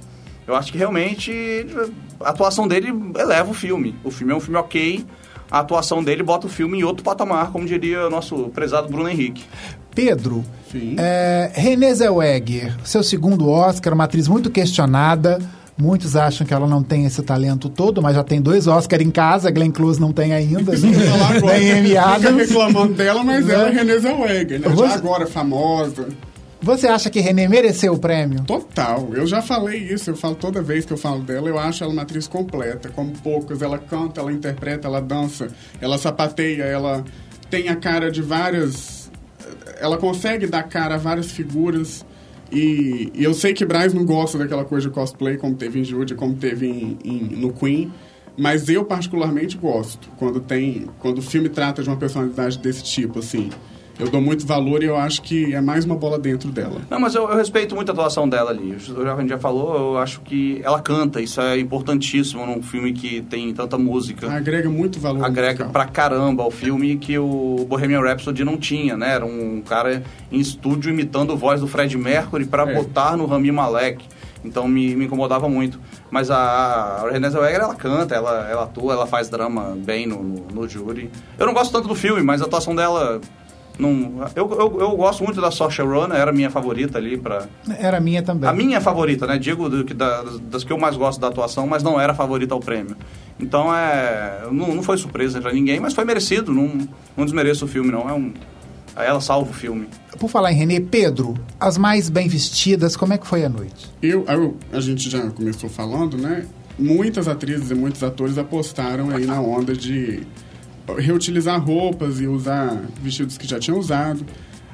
Eu 0.48 0.56
acho 0.56 0.72
que 0.72 0.78
realmente 0.78 1.66
a 2.22 2.30
atuação 2.30 2.68
dele 2.68 2.94
eleva 3.18 3.52
o 3.52 3.54
filme. 3.54 3.96
O 4.04 4.10
filme 4.12 4.32
é 4.32 4.36
um 4.36 4.40
filme 4.40 4.58
ok, 4.58 5.06
a 5.52 5.60
atuação 5.60 6.04
dele 6.04 6.24
bota 6.24 6.48
o 6.48 6.50
filme 6.50 6.80
em 6.80 6.84
outro 6.84 7.04
patamar, 7.04 7.52
como 7.52 7.66
diria 7.66 8.08
o 8.08 8.10
nosso 8.10 8.50
prezado 8.54 8.88
Bruno 8.88 9.10
Henrique. 9.10 9.44
Pedro, 9.94 10.44
Sim. 10.72 10.96
é, 11.00 11.52
Renée 11.54 11.94
Zellweger, 11.94 12.76
seu 12.84 13.02
segundo 13.04 13.50
Oscar, 13.50 13.94
uma 13.94 14.04
atriz 14.06 14.28
muito 14.28 14.50
questionada. 14.50 15.40
Muitos 15.80 16.16
acham 16.16 16.46
que 16.48 16.52
ela 16.54 16.66
não 16.66 16.82
tem 16.82 17.06
esse 17.06 17.22
talento 17.22 17.70
todo, 17.70 18.02
mas 18.02 18.16
já 18.16 18.24
tem 18.24 18.42
dois 18.42 18.66
Oscars 18.68 19.04
em 19.04 19.12
casa. 19.12 19.52
Glenn 19.52 19.70
Close 19.70 20.02
não 20.02 20.12
tem 20.12 20.34
ainda. 20.34 20.72
né? 20.72 20.80
Nem 21.44 21.72
Amy 21.72 21.96
Adams. 21.98 22.48
reclamando 22.50 22.94
dela, 22.96 23.24
mas 23.24 23.46
Né? 23.46 23.54
ela 23.54 23.68
é 23.68 23.72
Renée 23.72 24.00
Zellweger, 24.00 24.60
né? 24.60 24.70
Você- 24.70 24.88
Já 24.88 24.96
agora 24.96 25.28
famosa. 25.28 26.08
Você 26.68 26.86
acha 26.86 27.10
que 27.10 27.22
Renée 27.22 27.48
mereceu 27.48 27.94
o 27.94 27.98
prêmio? 27.98 28.44
Total. 28.44 29.08
Eu 29.14 29.26
já 29.26 29.42
falei 29.42 29.80
isso, 29.80 30.10
eu 30.10 30.18
falo 30.18 30.36
toda 30.36 30.62
vez 30.62 30.84
que 30.86 30.92
eu 30.92 30.98
falo 30.98 31.22
dela, 31.24 31.48
eu 31.48 31.58
acho 31.58 31.82
ela 31.82 31.94
uma 31.94 32.02
atriz 32.02 32.28
completa, 32.28 32.90
como 32.90 33.14
poucas. 33.14 33.62
Ela 33.62 33.78
canta, 33.78 34.20
ela 34.20 34.34
interpreta, 34.34 34.86
ela 34.86 35.00
dança, 35.02 35.48
ela 35.80 35.98
sapateia, 35.98 36.64
ela 36.64 37.06
tem 37.50 37.70
a 37.70 37.76
cara 37.78 38.12
de 38.12 38.22
várias. 38.22 39.10
Ela 39.80 39.98
consegue 39.98 40.46
dar 40.46 40.64
cara 40.64 40.96
a 40.96 40.98
várias 40.98 41.32
figuras. 41.32 42.06
E, 42.52 43.12
e 43.16 43.24
eu 43.24 43.34
sei 43.34 43.54
que 43.54 43.66
Braz 43.66 43.94
não 43.94 44.04
gosta 44.06 44.38
daquela 44.38 44.66
coisa 44.66 44.90
de 44.90 44.94
cosplay, 44.94 45.38
como 45.38 45.56
teve 45.56 45.80
em 45.80 45.86
Judy, 45.86 46.16
como 46.16 46.36
teve 46.36 46.68
em- 46.68 46.98
em- 47.04 47.24
no 47.38 47.54
Queen. 47.54 47.92
Mas 48.38 48.68
eu 48.68 48.84
particularmente 48.84 49.58
gosto 49.58 50.10
quando 50.18 50.42
tem. 50.42 50.88
Quando 51.00 51.20
o 51.20 51.22
filme 51.22 51.48
trata 51.48 51.82
de 51.82 51.90
uma 51.90 51.96
personalidade 51.98 52.60
desse 52.60 52.84
tipo, 52.84 53.20
assim. 53.20 53.50
Eu 54.00 54.10
dou 54.12 54.22
muito 54.22 54.46
valor 54.46 54.84
e 54.84 54.86
eu 54.86 54.96
acho 54.96 55.24
que 55.24 55.56
é 55.56 55.60
mais 55.60 55.84
uma 55.84 55.96
bola 55.96 56.20
dentro 56.20 56.50
dela. 56.52 56.82
Não, 56.88 57.00
mas 57.00 57.16
eu, 57.16 57.28
eu 57.28 57.36
respeito 57.36 57.74
muito 57.74 57.90
a 57.90 57.94
atuação 57.94 58.30
dela 58.30 58.52
ali. 58.52 58.76
A 58.76 58.78
gente 59.20 59.30
já 59.30 59.40
falou, 59.40 59.94
eu 59.94 59.98
acho 59.98 60.22
que 60.22 60.62
ela 60.64 60.80
canta, 60.80 61.20
isso 61.20 61.42
é 61.42 61.60
importantíssimo 61.60 62.46
num 62.46 62.62
filme 62.62 62.94
que 62.94 63.22
tem 63.24 63.52
tanta 63.56 63.76
música. 63.76 64.32
Agrega 64.32 64.70
muito 64.70 65.00
valor. 65.00 65.26
agrega 65.26 65.66
musical. 65.66 65.70
pra 65.72 65.86
caramba 65.86 66.44
ao 66.44 66.52
filme 66.52 66.96
que 66.98 67.18
o 67.18 67.66
Bohemian 67.68 68.02
Rhapsody 68.02 68.44
não 68.44 68.56
tinha, 68.56 68.96
né? 68.96 69.14
Era 69.16 69.26
um 69.26 69.62
cara 69.68 70.04
em 70.32 70.40
estúdio 70.40 70.92
imitando 70.92 71.34
a 71.34 71.36
voz 71.36 71.60
do 71.62 71.68
Fred 71.68 71.98
Mercury 71.98 72.46
pra 72.46 72.70
É. 72.70 72.74
botar 72.76 73.18
no 73.18 73.26
Rami 73.26 73.52
Malek. 73.52 74.06
Então 74.46 74.68
me, 74.68 74.96
me 74.96 75.06
incomodava 75.06 75.50
muito. 75.50 75.80
Mas 76.12 76.30
a, 76.30 76.38
a 76.38 77.10
Renée 77.12 77.32
Zellweger, 77.32 77.62
ela 77.62 77.74
canta, 77.74 78.14
ela, 78.14 78.48
ela 78.48 78.64
atua, 78.66 78.94
ela 78.94 79.08
faz 79.08 79.28
drama 79.28 79.76
bem 79.84 80.06
no, 80.06 80.22
no, 80.22 80.46
no 80.54 80.70
júri. 80.70 81.10
Eu 81.40 81.48
não 81.48 81.54
gosto 81.56 81.72
tanto 81.72 81.88
do 81.88 81.96
filme, 81.96 82.22
mas 82.22 82.44
a 82.44 82.46
atuação 82.46 82.76
dela... 82.76 83.20
Não, 83.80 84.28
eu, 84.36 84.50
eu, 84.52 84.78
eu 84.82 84.92
gosto 84.98 85.24
muito 85.24 85.40
da 85.40 85.52
Saoirse 85.52 85.82
Ronan, 85.84 86.16
era 86.16 86.32
a 86.32 86.34
minha 86.34 86.50
favorita 86.50 86.98
ali 86.98 87.16
pra... 87.18 87.46
Era 87.78 88.00
minha 88.00 88.24
também. 88.24 88.50
A 88.50 88.54
minha 88.54 88.82
favorita, 88.82 89.28
né? 89.28 89.38
Digo 89.38 89.70
do 89.70 89.84
que 89.86 89.94
da- 89.94 90.24
das 90.50 90.64
que 90.64 90.74
eu 90.74 90.80
mais 90.80 90.98
gosto 90.98 91.20
da 91.22 91.28
atuação, 91.28 91.68
mas 91.68 91.84
não 91.84 92.00
era 92.02 92.12
a 92.14 92.16
favorita 92.16 92.56
ao 92.56 92.60
prêmio. 92.60 92.96
Então 93.40 93.74
é. 93.76 94.48
Não, 94.52 94.74
não 94.74 94.82
foi 94.82 94.98
surpresa 94.98 95.40
pra 95.40 95.54
ninguém, 95.54 95.80
mas 95.80 95.94
foi 95.94 96.04
merecido. 96.06 96.52
Não, 96.52 96.88
não 97.16 97.24
desmereço 97.24 97.66
o 97.66 97.68
filme, 97.68 97.92
não. 97.92 98.10
É 98.10 98.14
um. 98.14 98.34
Ela 98.96 99.22
salva 99.22 99.52
o 99.52 99.54
filme. 99.54 99.88
Por 100.20 100.28
falar 100.28 100.52
em 100.52 100.56
Renée, 100.56 100.80
Pedro, 100.80 101.36
as 101.60 101.78
mais 101.78 102.10
bem 102.10 102.28
vestidas, 102.28 102.96
como 102.96 103.14
é 103.14 103.18
que 103.20 103.28
foi 103.28 103.46
a 103.46 103.50
noite? 103.50 103.92
Eu, 104.02 104.26
eu- 104.28 104.58
a 104.74 104.80
gente 104.80 105.08
já 105.08 105.22
começou 105.30 105.70
falando, 105.70 106.18
né? 106.18 106.48
Muitas 106.80 107.28
atrizes 107.28 107.70
e 107.70 107.76
muitos 107.76 108.02
atores 108.04 108.40
apostaram 108.40 109.12
aí 109.12 109.26
na 109.28 109.40
onda 109.40 109.74
de 109.74 110.22
reutilizar 110.98 111.60
roupas 111.64 112.20
e 112.20 112.28
usar 112.28 112.82
vestidos 113.02 113.38
que 113.38 113.48
já 113.48 113.60
tinham 113.60 113.80
usado. 113.80 114.26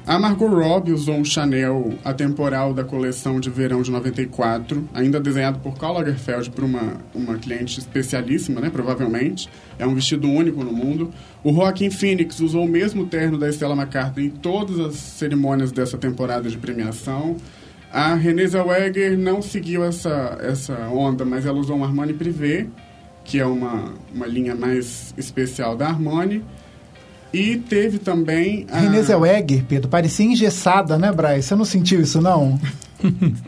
A 0.06 0.18
Margot 0.18 0.48
Robbie 0.48 0.92
usou 0.92 1.14
um 1.14 1.24
Chanel 1.24 1.94
atemporal 2.04 2.74
da 2.74 2.84
coleção 2.84 3.40
de 3.40 3.48
verão 3.48 3.80
de 3.80 3.90
94, 3.90 4.86
ainda 4.92 5.18
desenhado 5.18 5.60
por 5.60 5.78
Karl 5.78 5.94
Lagerfeld 5.94 6.50
por 6.50 6.62
uma, 6.62 6.98
uma 7.14 7.38
cliente 7.38 7.78
especialíssima, 7.78 8.60
né, 8.60 8.68
provavelmente. 8.68 9.48
É 9.78 9.86
um 9.86 9.94
vestido 9.94 10.28
único 10.28 10.62
no 10.62 10.74
mundo. 10.74 11.10
O 11.42 11.50
Joaquin 11.54 11.88
Phoenix 11.88 12.38
usou 12.40 12.66
o 12.66 12.68
mesmo 12.68 13.06
terno 13.06 13.38
da 13.38 13.48
Stella 13.50 13.74
McCartney 13.74 14.26
em 14.26 14.30
todas 14.30 14.78
as 14.78 14.94
cerimônias 14.94 15.72
dessa 15.72 15.96
temporada 15.96 16.50
de 16.50 16.58
premiação. 16.58 17.38
A 17.90 18.14
Renée 18.14 18.46
Zellweger 18.46 19.16
não 19.16 19.40
seguiu 19.40 19.82
essa, 19.82 20.36
essa 20.42 20.74
onda, 20.88 21.24
mas 21.24 21.46
ela 21.46 21.58
usou 21.58 21.78
um 21.78 21.84
Armani 21.84 22.12
Privé, 22.12 22.66
que 23.24 23.38
é 23.38 23.46
uma, 23.46 23.92
uma 24.14 24.26
linha 24.26 24.54
mais 24.54 25.14
especial 25.16 25.76
da 25.76 25.88
Armani. 25.88 26.44
E 27.32 27.56
teve 27.56 27.98
também. 27.98 28.66
A... 28.70 28.78
Renée 28.78 29.02
Zellweger, 29.02 29.64
Pedro, 29.64 29.88
parecia 29.88 30.24
engessada, 30.24 30.96
né, 30.96 31.10
Braz? 31.10 31.46
Você 31.46 31.56
não 31.56 31.64
sentiu 31.64 32.00
isso, 32.00 32.20
não? 32.20 32.60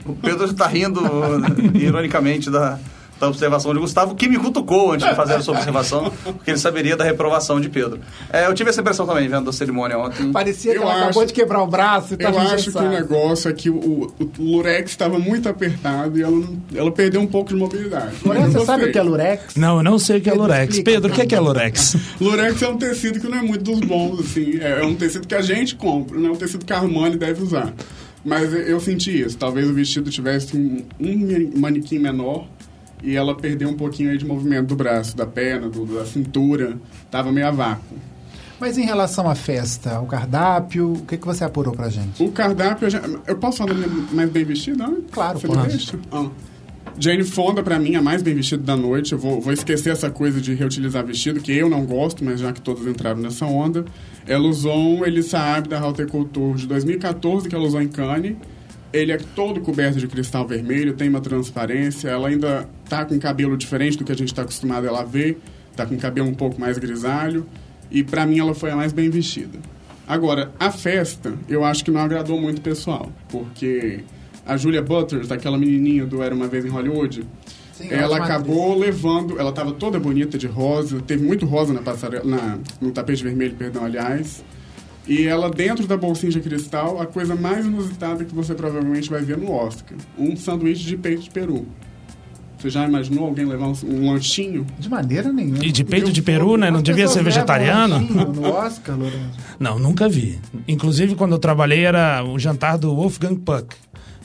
O 0.05 0.15
Pedro 0.15 0.45
está 0.45 0.67
rindo 0.67 1.01
ironicamente 1.75 2.51
da, 2.51 2.79
da 3.19 3.29
observação 3.29 3.73
de 3.73 3.81
Gustavo, 3.81 4.15
que 4.15 4.29
me 4.29 4.37
cutucou 4.39 4.93
antes 4.93 5.09
de 5.09 5.15
fazer 5.15 5.35
essa 5.35 5.51
observação, 5.51 6.13
porque 6.25 6.51
ele 6.51 6.59
saberia 6.59 6.97
da 6.97 7.05
reprovação 7.05 7.61
de 7.61 7.69
Pedro. 7.69 7.99
É, 8.31 8.47
eu 8.47 8.53
tive 8.55 8.69
essa 8.71 8.81
impressão 8.83 9.07
também, 9.07 9.27
vendo 9.29 9.49
a 9.49 9.53
cerimônia 9.53 9.99
ontem. 9.99 10.31
Parecia 10.33 10.73
que 10.73 10.79
Eu 10.79 10.83
ela 10.83 10.93
acabou 11.05 11.23
acho- 11.23 11.27
de 11.29 11.33
quebrar 11.33 11.63
o 11.63 11.67
braço 11.67 12.13
e 12.13 12.15
Eu 12.15 12.19
tava 12.19 12.41
acho 12.43 12.71
que 12.71 12.79
o 12.79 12.89
negócio 12.91 13.49
é 13.51 13.53
que 13.55 13.71
o, 13.71 14.13
o 14.19 14.31
Lurex 14.39 14.91
estava 14.91 15.19
muito 15.19 15.49
apertado 15.49 16.19
e 16.19 16.23
ela, 16.23 16.31
não- 16.37 16.57
ela 16.75 16.91
perdeu 16.93 17.21
um 17.21 17.27
pouco 17.27 17.49
de 17.51 17.57
mobilidade. 17.57 18.13
Eu 18.25 18.51
você 18.51 18.65
sabe 18.67 18.85
o 18.85 18.93
que 18.93 18.99
é 18.99 19.03
Lurex? 19.03 19.55
Não, 19.57 19.79
eu 19.79 19.83
não 19.83 19.99
sei 19.99 20.19
o 20.19 20.21
que 20.21 20.29
é 20.29 20.33
Pedro, 20.33 20.47
Lurex. 20.47 20.81
Pedro, 20.81 21.11
o 21.11 21.15
que 21.15 21.23
é, 21.23 21.27
que 21.27 21.35
é. 21.35 21.41
Lurex? 21.41 21.97
Lurex 22.21 22.61
é 22.63 22.69
um 22.69 22.77
tecido 22.77 23.19
que 23.21 23.27
não 23.29 23.39
é 23.39 23.43
muito 23.43 23.65
dos 23.65 23.81
bons, 23.81 24.21
assim. 24.21 24.59
É, 24.61 24.81
é 24.81 24.85
um 24.85 24.95
tecido 24.95 25.27
que 25.27 25.35
a 25.35 25.41
gente 25.43 25.75
compra, 25.75 26.19
não 26.19 26.29
é 26.29 26.33
um 26.33 26.37
tecido 26.37 26.65
que 26.67 26.73
a 26.73 26.77
Armani 26.79 27.17
deve 27.17 27.43
usar. 27.43 27.73
Mas 28.25 28.53
eu- 28.53 28.61
eu 28.61 28.81
senti 28.81 29.23
isso. 29.23 29.39
Talvez 29.39 29.69
o 29.71 29.73
vestido 29.73 30.11
tivesse 30.11 30.57
um, 30.57 30.83
um 31.01 31.51
manequim 31.61 31.99
menor 31.99 32.45
e 33.03 33.15
ela 33.17 33.35
perdeu 33.35 33.69
um 33.69 33.75
pouquinho 33.75 34.11
aí 34.11 34.19
de 34.19 34.25
movimento 34.25 34.69
do 34.69 34.77
braço, 34.77 35.17
da 35.17 35.27
perna, 35.27 35.69
do- 35.69 35.85
da 35.87 36.05
cintura. 36.07 36.77
Tava 37.11 37.31
meio 37.33 37.47
a 37.49 37.51
vácuo. 37.51 37.97
Mas 38.59 38.79
em 38.79 38.85
relação 38.87 39.29
à 39.29 39.35
festa, 39.35 40.01
o 40.01 40.07
cardápio, 40.07 40.95
o 40.95 41.03
que, 41.05 41.19
que 41.19 41.27
você 41.27 41.45
apurou 41.45 41.75
pra 41.75 41.91
gente? 41.91 42.23
O 42.23 42.33
cardápio, 42.33 42.87
eu, 42.87 42.91
já, 42.91 43.03
eu 43.27 43.37
posso 43.37 43.59
falar 43.59 43.75
da 43.75 43.87
minha 43.87 44.07
mais 44.13 44.31
bem 44.31 44.45
vestida? 44.45 44.87
né? 44.87 44.97
Claro, 45.13 45.39
Você 45.39 45.47
pode. 45.47 45.99
Ah. 46.11 46.29
Jane 46.99 47.25
Fonda, 47.25 47.63
pra 47.63 47.79
mim, 47.79 47.93
é 47.95 47.99
a 47.99 48.03
mais 48.03 48.23
bem 48.23 48.35
vestida 48.35 48.63
da 48.63 48.75
noite. 48.75 49.13
Eu 49.13 49.19
vou, 49.19 49.39
vou 49.43 49.53
esquecer 49.53 49.91
essa 49.91 50.09
coisa 50.11 50.41
de 50.41 50.55
reutilizar 50.55 51.05
vestido, 51.05 51.39
que 51.41 51.53
eu 51.53 51.69
não 51.69 51.85
gosto, 51.85 52.25
mas 52.25 52.41
já 52.41 52.51
que 52.55 52.61
todos 52.63 52.87
entraram 52.87 53.21
nessa 53.21 53.45
onda. 53.45 53.85
Ela 54.27 54.49
usou 54.49 54.75
um 54.75 55.05
Elissa 55.05 55.33
Saab 55.37 55.69
da 55.69 55.79
Haute 55.79 56.07
Couture 56.07 56.59
de 56.59 56.67
2014, 56.67 57.51
que 57.51 57.55
ela 57.55 57.67
usou 57.67 57.83
em 57.83 57.89
Cannes. 57.89 58.37
Ele 58.97 59.13
é 59.13 59.19
todo 59.19 59.61
coberto 59.61 59.99
de 59.99 60.09
cristal 60.09 60.47
vermelho, 60.47 60.95
tem 60.95 61.09
uma 61.09 61.21
transparência. 61.21 62.09
Ela 62.09 62.29
ainda 62.29 62.69
tá 62.89 63.05
com 63.05 63.19
cabelo 63.19 63.57
diferente 63.57 63.99
do 63.99 64.05
que 64.05 64.13
a 64.13 64.17
gente 64.17 64.29
está 64.29 64.43
acostumado 64.43 64.85
a 64.85 64.89
ela 64.89 65.05
ver. 65.05 65.39
Tá 65.77 65.85
com 65.85 65.97
cabelo 65.99 66.29
um 66.29 66.35
pouco 66.35 66.61
mais 66.61 66.79
grisalho. 66.79 67.47
E 67.91 68.03
pra 68.03 68.27
mim 68.27 68.39
ela 68.39 68.55
foi 68.55 68.71
a 68.71 68.77
mais 68.77 68.93
bem 68.93 69.11
vestida. 69.11 69.59
Agora, 70.09 70.53
a 70.59 70.71
festa, 70.71 71.35
eu 71.49 71.65
acho 71.65 71.85
que 71.85 71.91
não 71.91 72.01
agradou 72.01 72.41
muito 72.41 72.59
o 72.59 72.63
pessoal. 72.63 73.13
Porque 73.29 74.01
a 74.47 74.57
Julia 74.57 74.81
Butters, 74.81 75.31
aquela 75.31 75.59
menininha 75.59 76.07
do 76.07 76.23
Era 76.23 76.35
Uma 76.35 76.47
Vez 76.47 76.65
em 76.65 76.69
Hollywood, 76.69 77.27
Sim, 77.73 77.89
ela 77.91 78.17
acabou 78.17 78.79
levando... 78.79 79.39
Ela 79.39 79.51
estava 79.51 79.73
toda 79.73 79.99
bonita 79.99 80.39
de 80.39 80.47
rosa. 80.47 81.01
Teve 81.03 81.25
muito 81.25 81.45
rosa 81.45 81.75
na 81.75 81.83
passarela, 81.83 82.25
na, 82.25 82.59
no 82.81 82.93
tapete 82.93 83.23
vermelho, 83.23 83.55
perdão, 83.57 83.85
aliás. 83.85 84.43
E 85.09 85.25
ela, 85.27 85.49
dentro 85.51 85.87
da 85.87 85.97
bolsinha 85.97 86.33
de 86.33 86.41
cristal, 86.41 87.01
a 87.01 87.07
coisa 87.07 87.35
mais 87.37 87.65
inusitada 87.65 88.25
que 88.25 88.35
você 88.35 88.55
provavelmente 88.55 89.09
vai 89.09 89.23
ver 89.23 89.37
no 89.39 89.53
Oscar. 89.53 89.97
Um 90.19 90.37
sanduíche 90.37 90.85
de 90.85 90.97
peito 90.97 91.23
de 91.23 91.31
peru. 91.31 91.67
Você 92.59 92.71
já 92.71 92.85
imaginou 92.89 93.27
alguém 93.27 93.45
levar 93.45 93.67
um, 93.69 93.75
um 93.85 94.11
lanchinho? 94.11 94.67
De 94.79 94.89
maneira 94.89 95.31
nenhuma. 95.33 95.65
E 95.65 95.71
de 95.71 95.85
peito 95.85 96.11
de 96.11 96.23
peru, 96.23 96.57
né? 96.57 96.71
Não 96.71 96.83
devia 96.83 97.07
ser 97.07 97.23
vegetariano? 97.23 97.97
lanchinho 97.97 98.33
No 98.33 98.49
Oscar, 98.49 98.97
Lourenço. 98.99 99.39
Não, 99.61 99.79
nunca 99.79 100.09
vi. 100.09 100.39
Inclusive, 100.67 101.15
quando 101.15 101.33
eu 101.33 101.39
trabalhei, 101.39 101.85
era 101.85 102.25
o 102.25 102.39
jantar 102.39 102.77
do 102.79 102.95
Wolfgang 102.95 103.37
Puck. 103.37 103.77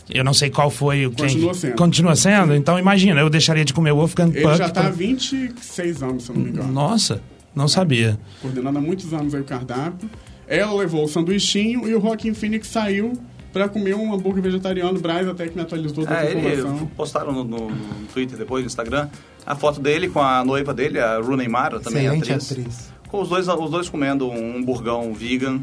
Eu 0.10 0.24
não 0.26 0.34
sei 0.34 0.50
qual 0.50 0.70
foi 0.70 1.06
o 1.06 1.12
quem... 1.12 1.28
Continua 1.28 1.54
sendo. 1.54 1.76
Continua 1.76 2.16
sendo? 2.16 2.54
Então, 2.56 2.78
imagina, 2.80 3.22
eu 3.22 3.30
deixaria 3.30 3.64
de 3.64 3.74
comer 3.74 3.94
Wolfgang 3.94 4.32
Ele 4.34 4.42
Puck. 4.44 4.58
já 4.58 4.66
está 4.68 4.82
pra- 4.82 4.90
há 4.90 4.94
26 4.94 6.04
anos, 6.04 6.24
se 6.24 6.32
eu 6.32 6.36
não 6.36 6.44
me 6.44 6.50
engano. 6.50 6.72
Nossa, 6.72 7.22
não 7.56 7.68
sabia. 7.68 8.20
coordenando 8.42 8.78
há 8.78 8.82
muitos 8.82 9.14
anos 9.14 9.34
aí 9.36 9.42
o 9.42 9.46
cardápio. 9.46 10.10
Ela 10.54 10.74
levou 10.74 11.06
o 11.06 11.08
sanduichinho 11.08 11.88
e 11.88 11.96
o 11.96 12.02
Joaquim 12.02 12.34
Phoenix 12.34 12.68
saiu 12.68 13.14
para 13.54 13.70
comer 13.70 13.96
um 13.96 14.14
hambúrguer 14.14 14.44
vegetariano. 14.44 14.98
O 14.98 15.02
Braz 15.02 15.28
até 15.28 15.48
que 15.48 15.56
me 15.56 15.62
atualizou 15.62 16.06
da 16.06 16.24
É, 16.24 16.32
ele 16.32 16.42
população. 16.58 16.88
postaram 16.96 17.32
no, 17.32 17.44
no- 17.46 17.70
no 17.70 18.08
Twitter 18.14 18.38
depois, 18.38 18.62
no 18.64 18.68
Instagram, 18.68 19.08
a 19.46 19.56
foto 19.56 19.80
dele 19.80 20.10
com 20.10 20.20
a 20.22 20.44
noiva 20.44 20.74
dele, 20.74 21.00
a 21.00 21.20
Rooney 21.20 21.48
Mara, 21.48 21.80
também 21.80 22.04
Excelente 22.06 22.34
atriz. 22.34 22.52
atriz. 22.52 22.92
Com 23.08 23.22
os 23.22 23.30
dois, 23.30 23.48
os 23.48 23.70
dois 23.72 23.88
comendo 23.90 24.30
um 24.30 24.58
hamburgão 24.58 25.14
vegan. 25.14 25.62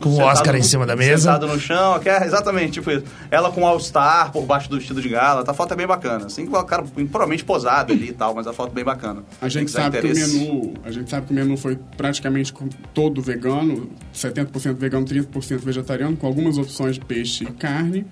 Com 0.00 0.08
o 0.10 0.18
Oscar 0.20 0.52
no- 0.54 0.58
em 0.58 0.62
cima 0.62 0.86
da 0.86 0.96
mesa. 0.96 1.22
Sentado 1.32 1.46
no 1.46 1.58
chão, 1.60 1.98
que 2.00 2.08
é 2.08 2.24
exatamente 2.24 2.72
tipo 2.72 2.90
isso. 2.90 3.04
Ela 3.30 3.50
com 3.50 3.66
All-Star 3.66 4.32
por 4.32 4.44
baixo 4.46 4.68
do 4.70 4.76
vestido 4.78 5.00
de 5.02 5.08
gala. 5.08 5.44
Tá, 5.44 5.52
a 5.52 5.54
foto 5.54 5.72
é 5.74 5.76
bem 5.76 5.86
bacana. 5.86 6.26
Assim, 6.26 6.46
com 6.46 6.56
o 6.56 6.64
cara 6.64 6.82
provavelmente 6.82 7.44
posado 7.44 7.92
ali 7.92 8.08
e 8.08 8.12
tal, 8.12 8.34
mas 8.34 8.46
a 8.46 8.52
foto 8.52 8.70
é 8.70 8.74
bem 8.74 8.84
bacana. 8.84 9.22
A 9.40 9.48
gente, 9.48 9.70
sabe 9.70 10.00
que 10.00 10.06
o 10.06 10.14
menu, 10.14 10.74
a 10.84 10.90
gente 10.90 11.10
sabe 11.10 11.26
que 11.26 11.32
o 11.32 11.36
menu 11.36 11.56
foi 11.56 11.78
praticamente 11.96 12.52
todo 12.94 13.20
vegano, 13.20 13.90
70% 14.14 14.74
vegano, 14.74 15.04
30% 15.04 15.58
vegetariano, 15.64 16.16
com 16.16 16.26
algumas 16.26 16.56
opções 16.58 16.94
de 16.94 17.04
peixe 17.04 17.44
e 17.44 17.52
carne, 17.52 18.06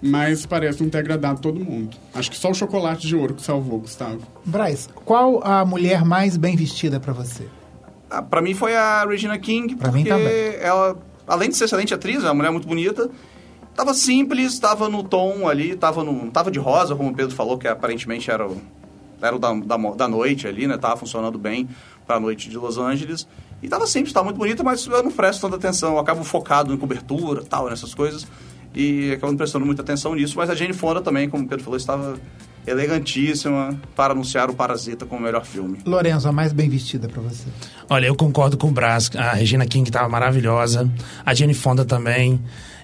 mas 0.00 0.44
parece 0.46 0.82
não 0.82 0.90
ter 0.90 0.98
agradado 0.98 1.40
todo 1.40 1.58
mundo. 1.58 1.96
Acho 2.14 2.30
que 2.30 2.36
só 2.36 2.50
o 2.50 2.54
chocolate 2.54 3.06
de 3.06 3.16
ouro 3.16 3.34
que 3.34 3.42
salvou, 3.42 3.80
Gustavo. 3.80 4.20
Braz, 4.44 4.88
qual 5.04 5.40
a 5.44 5.64
mulher 5.64 6.04
mais 6.04 6.36
bem 6.36 6.54
vestida 6.56 7.00
pra 7.00 7.12
você? 7.12 7.44
Ah, 8.14 8.22
pra 8.22 8.40
mim 8.40 8.54
foi 8.54 8.76
a 8.76 9.04
Regina 9.04 9.36
King, 9.38 9.74
Pra 9.74 9.90
porque 9.90 10.08
ela, 10.60 10.96
além 11.26 11.48
de 11.48 11.56
ser 11.56 11.64
excelente 11.64 11.92
atriz, 11.92 12.22
é 12.22 12.28
uma 12.28 12.34
mulher 12.34 12.50
muito 12.50 12.68
bonita, 12.68 13.10
tava 13.74 13.92
simples, 13.92 14.58
tava 14.58 14.88
no 14.88 15.02
tom 15.02 15.48
ali, 15.48 15.74
tava, 15.74 16.04
no, 16.04 16.30
tava 16.30 16.50
de 16.50 16.60
rosa, 16.60 16.94
como 16.94 17.10
o 17.10 17.14
Pedro 17.14 17.34
falou, 17.34 17.58
que 17.58 17.66
aparentemente 17.66 18.30
era 18.30 18.46
o, 18.46 18.56
era 19.20 19.34
o 19.34 19.38
da, 19.38 19.52
da, 19.52 19.76
da 19.76 20.08
noite 20.08 20.46
ali, 20.46 20.66
né? 20.66 20.76
Tava 20.76 20.96
funcionando 20.96 21.36
bem 21.38 21.68
pra 22.06 22.20
noite 22.20 22.48
de 22.48 22.56
Los 22.56 22.78
Angeles. 22.78 23.26
E 23.62 23.68
tava 23.68 23.86
simples, 23.86 24.12
tava 24.12 24.24
muito 24.24 24.36
bonita, 24.36 24.62
mas 24.62 24.86
eu 24.86 25.02
não 25.02 25.10
presto 25.10 25.40
tanta 25.40 25.56
atenção. 25.56 25.94
Eu 25.94 25.98
acabo 25.98 26.22
focado 26.22 26.72
em 26.72 26.76
cobertura 26.76 27.42
tal, 27.42 27.68
nessas 27.68 27.94
coisas. 27.94 28.26
E 28.74 29.12
acabo 29.12 29.32
não 29.32 29.38
prestando 29.38 29.64
muita 29.64 29.82
atenção 29.82 30.14
nisso. 30.14 30.36
Mas 30.36 30.50
a 30.50 30.54
Jane 30.54 30.74
Fonda 30.74 31.00
também, 31.00 31.28
como 31.28 31.44
o 31.44 31.48
Pedro 31.48 31.64
falou, 31.64 31.76
estava 31.76 32.16
elegantíssima 32.66 33.78
para 33.94 34.12
anunciar 34.12 34.50
o 34.50 34.54
Parasita 34.54 35.06
como 35.06 35.20
o 35.20 35.24
melhor 35.24 35.44
filme. 35.44 35.78
Lorenzo, 35.84 36.28
a 36.28 36.32
mais 36.32 36.52
bem 36.52 36.68
vestida 36.68 37.08
pra 37.08 37.20
você. 37.22 37.44
Olha, 37.88 38.06
eu 38.06 38.14
concordo 38.14 38.56
com 38.56 38.68
o 38.68 38.70
Brás. 38.70 39.10
A 39.16 39.32
Regina 39.34 39.66
King 39.66 39.88
estava 39.88 40.08
maravilhosa. 40.08 40.90
A 41.24 41.34
Jenny 41.34 41.54
Fonda 41.54 41.84
também. 41.84 42.40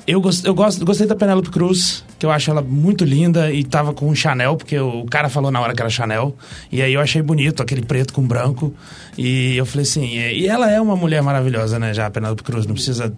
Eu, 0.07 0.21
gos- 0.21 0.45
eu 0.45 0.55
gosto, 0.55 0.85
gostei 0.85 1.07
da 1.07 1.15
Penélope 1.15 1.51
Cruz, 1.51 2.03
que 2.19 2.25
eu 2.27 2.31
acho 2.31 2.51
ela 2.51 2.63
muito 2.63 3.05
linda 3.05 3.53
e 3.53 3.63
tava 3.63 3.93
com 3.93 4.09
um 4.09 4.15
Chanel, 4.15 4.57
porque 4.57 4.77
o 4.79 5.05
cara 5.05 5.29
falou 5.29 5.51
na 5.51 5.61
hora 5.61 5.75
que 5.75 5.81
era 5.81 5.91
Chanel. 5.91 6.35
E 6.73 6.83
aí 6.83 6.95
eu 6.95 7.01
achei 7.01 7.23
bonito, 7.23 7.63
aquele 7.63 7.83
preto 7.83 8.13
com 8.13 8.23
branco. 8.27 8.75
E 9.17 9.57
eu 9.57 9.65
falei 9.67 9.83
assim, 9.85 10.05
e 10.07 10.41
e 10.41 10.47
ela 10.49 10.69
é 10.71 10.81
uma 10.81 10.97
mulher 10.97 11.23
maravilhosa, 11.23 11.79
né, 11.79 11.93
já, 11.95 12.07
a 12.07 12.11
Penélope 12.11 12.43
Cruz, 12.43 12.67
não 12.67 12.75
precisa 12.75 13.13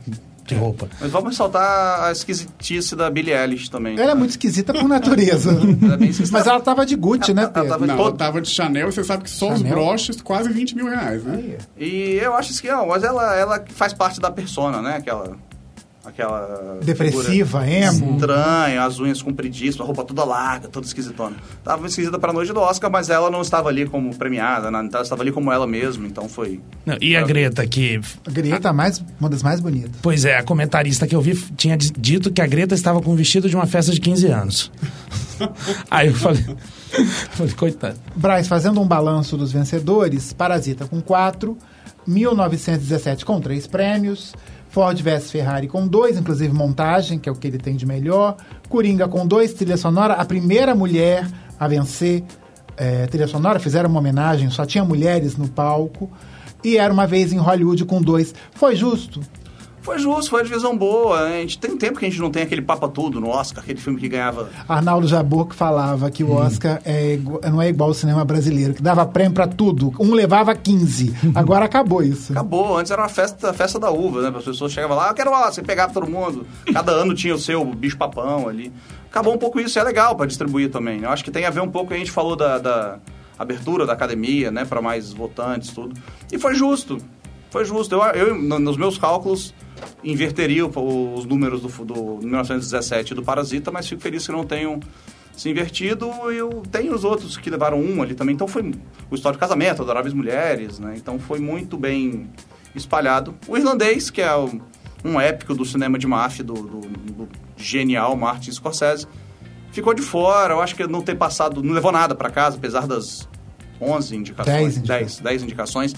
de 0.47 0.55
roupa. 0.55 0.89
Mas 1.01 1.11
vamos 1.11 1.31
ressaltar 1.31 2.05
a 2.05 2.13
esquisitice 2.13 2.97
da 2.97 3.09
Billie 3.11 3.33
Eilish 3.33 3.69
também. 3.69 3.99
Ela 3.99 4.11
é 4.13 4.15
muito 4.15 4.31
esquisita 4.31 4.73
por 4.73 4.89
natureza. 4.89 5.51
Ela 5.83 5.95
é 5.95 5.97
bem 5.97 6.09
esquisita. 6.11 6.37
Mas 6.39 6.47
ela 6.47 6.61
tava 6.61 6.85
de 6.85 6.97
Gucci, 6.97 7.33
né, 7.33 7.43
Ela- 7.43 7.51
tava- 7.51 7.87
Não, 7.87 7.97
todo- 7.97 8.09
ela 8.09 8.17
tava 8.17 8.41
de 8.41 8.49
Chanel, 8.49 8.91
você 8.91 9.05
sabe 9.05 9.23
que 9.25 9.31
só 9.31 9.53
os 9.53 9.59
Chanel? 9.61 9.73
broches, 9.75 10.21
quase 10.21 10.51
20 10.53 10.75
mil 10.77 10.87
reais, 10.89 11.23
né? 11.25 11.57
E 11.79 12.19
eu 12.23 12.35
acho 12.35 12.61
que 12.61 12.69
não, 12.69 12.89
mas 12.89 13.03
ela, 13.05 13.35
ela 13.37 13.65
faz 13.69 13.93
parte 13.93 14.21
da 14.21 14.31
persona, 14.31 14.83
né? 14.83 14.97
Aquela. 14.97 15.37
Aquela. 16.05 16.79
Depressiva, 16.83 17.65
emo. 17.69 18.15
Estranha, 18.17 18.83
as 18.85 18.99
unhas 18.99 19.23
compridíssimas, 19.23 19.81
a 19.83 19.85
roupa 19.85 20.03
toda 20.05 20.25
larga, 20.25 20.67
toda 20.67 20.85
esquisitona. 20.85 21.37
Tava 21.62 21.87
esquisita 21.87 22.19
pra 22.19 22.33
noite 22.33 22.53
do 22.53 22.59
Oscar, 22.59 22.91
mas 22.91 23.09
ela 23.09 23.31
não 23.31 23.41
estava 23.41 23.69
ali 23.69 23.87
como 23.87 24.12
premiada, 24.17 24.69
né? 24.69 24.81
Então 24.85 24.99
ela 24.99 25.05
estava 25.05 25.23
ali 25.23 25.31
como 25.31 25.53
ela 25.53 25.65
mesma, 25.67 26.05
então 26.07 26.29
foi. 26.29 26.61
Não, 26.85 26.97
e 27.01 27.15
a 27.17 27.23
Greta, 27.23 27.65
que 27.67 28.01
A 28.27 28.31
Greta 28.31 28.69
é 28.71 28.73
mais, 28.73 29.03
uma 29.21 29.31
das 29.31 29.45
mais 29.45 29.61
bonitas. 29.61 29.93
Pois 30.03 30.25
é, 30.25 30.37
a 30.37 30.43
comentarista 30.43 31.07
que 31.07 31.15
eu 31.15 31.21
vi 31.21 31.37
tinha 31.57 31.77
di- 31.77 31.93
dito 31.97 32.33
que 32.33 32.41
a 32.41 32.47
Greta 32.49 32.75
estava 32.75 33.01
com 33.01 33.12
o 33.12 33.17
vestido 33.17 33.49
de 33.49 33.55
uma 33.55 33.67
festa 33.67 33.93
de 33.93 34.01
15 34.01 34.27
anos. 34.27 34.73
Aí 35.88 36.09
eu 36.09 36.15
falei, 36.15 36.45
falei 37.31 37.53
coitado. 37.55 37.97
Braz, 38.17 38.49
fazendo 38.49 38.81
um 38.81 38.87
balanço 38.88 39.37
dos 39.37 39.53
vencedores, 39.53 40.33
Parasita 40.33 40.85
com 40.85 41.01
4, 41.01 41.57
1917 42.07 43.25
com 43.25 43.41
3 43.41 43.67
prêmios, 43.67 44.35
Ford 44.73 44.99
vs 44.99 45.31
Ferrari 45.31 45.69
com 45.69 45.87
2, 45.87 46.17
inclusive 46.17 46.53
montagem, 46.53 47.19
que 47.19 47.29
é 47.29 47.33
o 47.33 47.35
que 47.35 47.47
ele 47.47 47.59
tem 47.59 47.77
de 47.77 47.85
melhor, 47.85 48.37
Coringa 48.71 49.07
com 49.07 49.27
2, 49.27 49.53
trilha 49.53 49.77
sonora, 49.77 50.15
a 50.15 50.25
primeira 50.25 50.75
mulher 50.75 51.29
a 51.61 51.69
vencer 51.69 52.25
é, 52.75 53.07
trilha 53.07 53.29
sonora, 53.29 53.61
fizeram 53.61 53.91
uma 53.91 54.01
homenagem, 54.01 54.49
só 54.49 54.65
tinha 54.65 54.83
mulheres 54.83 55.37
no 55.37 55.47
palco, 55.47 56.11
e 56.65 56.79
era 56.79 56.91
uma 56.91 57.07
vez 57.07 57.35
em 57.35 57.37
Hollywood 57.37 57.85
com 57.85 58.01
2. 58.01 58.35
Foi 58.53 58.75
justo? 58.75 59.21
Foi 59.83 59.99
justo, 59.99 60.31
foi 60.31 60.38
uma 60.40 60.45
divisão 60.45 60.77
boa. 60.79 61.18
A 61.25 61.31
gente 61.40 61.59
tem 61.59 61.77
tempo 61.77 61.99
que 61.99 62.07
a 62.07 62.09
gente 62.09 62.21
não 62.21 62.31
tem 62.31 62.45
aquele 62.45 62.62
Papa 62.62 62.88
Tudo 62.88 63.21
no 63.21 63.29
Oscar, 63.29 63.64
aquele 63.64 63.81
filme 63.81 63.99
que 63.99 64.09
ganhava. 64.09 64.49
Arnaldo 64.68 65.09
Jabor 65.09 65.47
que 65.49 65.57
falava 65.57 66.09
que 66.11 66.23
o 66.23 66.31
Oscar 66.33 66.81
é 66.85 67.18
não 67.51 67.61
é 67.61 67.68
igual 67.68 67.88
ao 67.90 67.95
cinema 67.95 68.25
brasileiro, 68.25 68.75
que 68.75 68.83
dava 68.83 69.05
prêmio 69.05 69.33
pra 69.35 69.47
tudo. 69.49 69.92
Um 69.99 70.14
levava 70.14 70.55
15. 70.55 71.12
Agora 71.35 71.64
acabou 71.64 72.03
isso. 72.03 72.33
Acabou, 72.33 72.77
antes 72.79 72.92
era 72.92 73.03
uma 73.03 73.09
festa, 73.09 73.53
festa 73.53 73.79
da 73.81 73.90
uva, 73.90 74.23
né? 74.31 74.37
As 74.38 74.45
pessoas 74.45 74.73
chegavam 74.73 74.97
lá, 74.97 75.09
eu 75.09 75.14
quero 75.14 75.31
Oscar, 75.33 75.53
você 75.53 75.62
pegava 75.62 75.92
todo 75.92 76.07
mundo. 76.09 76.47
Cada 76.73 76.92
ano 76.92 77.12
tinha 77.14 77.35
o 77.35 77.38
seu 77.38 77.64
bicho 77.64 77.97
papão 77.99 78.49
ali. 78.49 78.73
Acabou 79.11 79.35
um 79.35 79.38
pouco 79.38 79.59
isso, 79.61 79.79
é 79.79 79.83
legal 79.83 80.14
pra 80.14 80.27
distribuir 80.27 80.71
também. 80.71 81.03
Eu 81.03 81.11
acho 81.11 81.25
que 81.25 81.31
tem 81.31 81.45
a 81.45 81.51
ver 81.51 81.61
um 81.61 81.68
pouco, 81.71 81.92
a 81.92 81.97
gente 81.97 82.11
falou 82.12 82.37
da, 82.37 82.59
da 82.59 82.99
abertura 83.37 83.85
da 83.85 83.92
academia, 83.95 84.51
né? 84.53 84.64
Pra 84.64 84.81
mais 84.81 85.12
votantes, 85.12 85.71
tudo. 85.71 85.92
E 86.31 86.38
foi 86.38 86.55
justo. 86.55 86.99
Foi 87.51 87.64
justo. 87.64 87.95
Eu, 87.97 88.01
eu 88.29 88.35
no- 88.40 88.59
nos 88.59 88.77
meus 88.79 88.97
cálculos, 88.97 89.53
inverteria 90.05 90.66
o- 90.66 91.14
os 91.14 91.25
números 91.25 91.61
do, 91.62 91.68
do 91.85 92.18
1917 92.27 93.14
do 93.14 93.23
Parasita, 93.23 93.71
mas 93.71 93.88
fico 93.88 94.01
feliz 94.03 94.27
que 94.27 94.33
não 94.33 94.45
tenham 94.45 94.81
se 95.37 95.49
invertido. 95.49 96.11
Eu 96.31 96.62
tenho 96.71 96.95
os 96.95 97.05
outros 97.05 97.37
que 97.37 97.49
levaram 97.51 97.81
um 97.81 98.03
ali 98.03 98.14
também. 98.14 98.35
Então 98.35 98.47
foi 98.49 98.73
o 99.11 99.14
História 99.14 99.37
de 99.37 99.40
Casamento, 99.40 99.83
Adoráveis 99.83 100.12
Mulheres, 100.14 100.79
né? 100.79 100.95
Então 100.97 101.18
foi 101.18 101.38
muito 101.38 101.77
bem 101.77 102.29
espalhado. 102.75 103.35
O 103.49 103.57
Irlandês, 103.57 104.11
que 104.11 104.21
é 104.21 104.35
o- 104.35 104.61
um 105.05 105.21
épico 105.21 105.55
do 105.55 105.64
cinema 105.64 105.99
de 105.99 106.07
máfia 106.07 106.45
do, 106.45 106.55
do- 106.55 106.81
do 106.88 107.29
genial 107.57 108.16
Martin 108.16 108.51
Scorsese, 108.53 109.07
ficou 109.73 109.95
de 109.95 110.03
fora. 110.03 110.55
Eu 110.55 110.61
acho 110.61 110.75
que 110.75 110.87
não 110.87 111.03
ter 111.03 111.14
passado, 111.16 111.62
não 111.62 111.73
levou 111.75 111.92
nada 111.92 112.14
para 112.14 112.31
casa, 112.31 112.57
apesar 112.57 112.87
das 112.87 113.29
11 113.81 114.14
indicações, 114.16 114.77
Dez 114.79 114.87
10, 114.87 115.18
10, 115.21 115.42
indicações. 115.42 115.95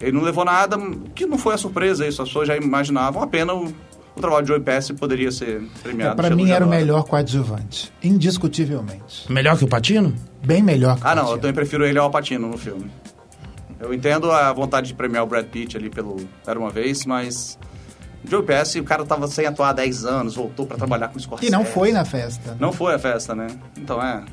Ele 0.00 0.12
não 0.12 0.22
levou 0.22 0.44
nada, 0.44 0.76
que 1.14 1.24
não 1.26 1.38
foi 1.38 1.54
a 1.54 1.58
surpresa 1.58 2.06
isso. 2.06 2.20
As 2.22 2.28
pessoas 2.28 2.48
já 2.48 2.56
imaginavam. 2.56 3.22
A 3.22 3.26
pena 3.26 3.54
o, 3.54 3.66
o 4.14 4.20
trabalho 4.20 4.42
de 4.42 4.48
Joey 4.48 4.60
Pesci 4.60 4.92
poderia 4.94 5.30
ser 5.32 5.62
premiado. 5.82 6.16
Para 6.16 6.28
pelo 6.28 6.36
mim 6.42 6.50
era 6.50 6.64
o 6.64 6.68
melhor 6.68 7.04
coadjuvante, 7.04 7.92
indiscutivelmente. 8.02 9.30
Melhor 9.32 9.56
que 9.58 9.64
o 9.64 9.68
Patino? 9.68 10.14
Bem 10.44 10.62
melhor 10.62 10.96
que 10.96 11.02
o 11.02 11.06
Ah, 11.08 11.14
não, 11.14 11.22
eu 11.22 11.26
Patino. 11.28 11.40
também 11.42 11.54
prefiro 11.54 11.84
ele 11.86 11.98
ao 11.98 12.10
Patino 12.10 12.48
no 12.48 12.58
filme. 12.58 12.90
Eu 13.80 13.92
entendo 13.92 14.30
a 14.30 14.52
vontade 14.52 14.88
de 14.88 14.94
premiar 14.94 15.22
o 15.24 15.26
Brad 15.26 15.46
Pitt 15.46 15.76
ali 15.76 15.90
pelo 15.90 16.16
Era 16.46 16.58
Uma 16.58 16.70
Vez, 16.70 17.04
mas... 17.04 17.58
Joe 18.28 18.42
Pesci, 18.42 18.80
o 18.80 18.84
cara 18.84 19.04
tava 19.04 19.28
sem 19.28 19.46
atuar 19.46 19.68
há 19.68 19.72
10 19.74 20.04
anos, 20.04 20.34
voltou 20.34 20.66
pra 20.66 20.76
trabalhar 20.76 21.08
com 21.08 21.16
o 21.16 21.20
Scorsese. 21.20 21.48
E 21.48 21.52
não 21.54 21.64
foi 21.64 21.92
na 21.92 22.04
festa. 22.04 22.56
Não 22.58 22.72
foi 22.72 22.94
a 22.94 22.98
festa, 22.98 23.34
né? 23.34 23.46
Então 23.76 24.02
é... 24.02 24.24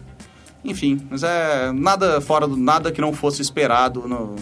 Enfim, 0.66 1.06
mas 1.12 1.22
é 1.24 1.72
nada 1.74 2.20
fora 2.22 2.48
do... 2.48 2.56
Nada 2.58 2.92
que 2.92 3.00
não 3.02 3.14
fosse 3.14 3.42
esperado 3.42 4.08
no, 4.08 4.36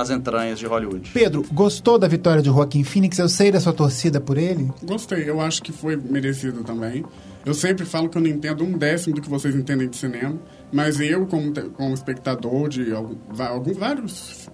nas 0.00 0.08
entranhas 0.10 0.58
de 0.58 0.64
Hollywood. 0.66 1.10
Pedro, 1.12 1.44
gostou 1.52 1.98
da 1.98 2.08
vitória 2.08 2.40
de 2.40 2.48
Joaquim 2.48 2.82
Phoenix? 2.82 3.18
Eu 3.18 3.28
sei 3.28 3.52
da 3.52 3.60
sua 3.60 3.72
torcida 3.74 4.18
por 4.18 4.38
ele. 4.38 4.70
Gostei, 4.82 5.28
eu 5.28 5.40
acho 5.40 5.62
que 5.62 5.72
foi 5.72 5.94
merecido 5.96 6.64
também. 6.64 7.04
Eu 7.44 7.52
sempre 7.52 7.84
falo 7.84 8.08
que 8.08 8.16
eu 8.16 8.22
não 8.22 8.28
entendo 8.28 8.64
um 8.64 8.76
décimo 8.78 9.14
do 9.14 9.20
que 9.20 9.28
vocês 9.28 9.54
entendem 9.54 9.88
de 9.88 9.96
cinema, 9.96 10.38
mas 10.72 10.98
eu, 11.00 11.26
como, 11.26 11.52
como 11.72 11.92
espectador 11.94 12.68
de 12.70 12.92
algum- 12.92 13.16
vários. 13.74 14.48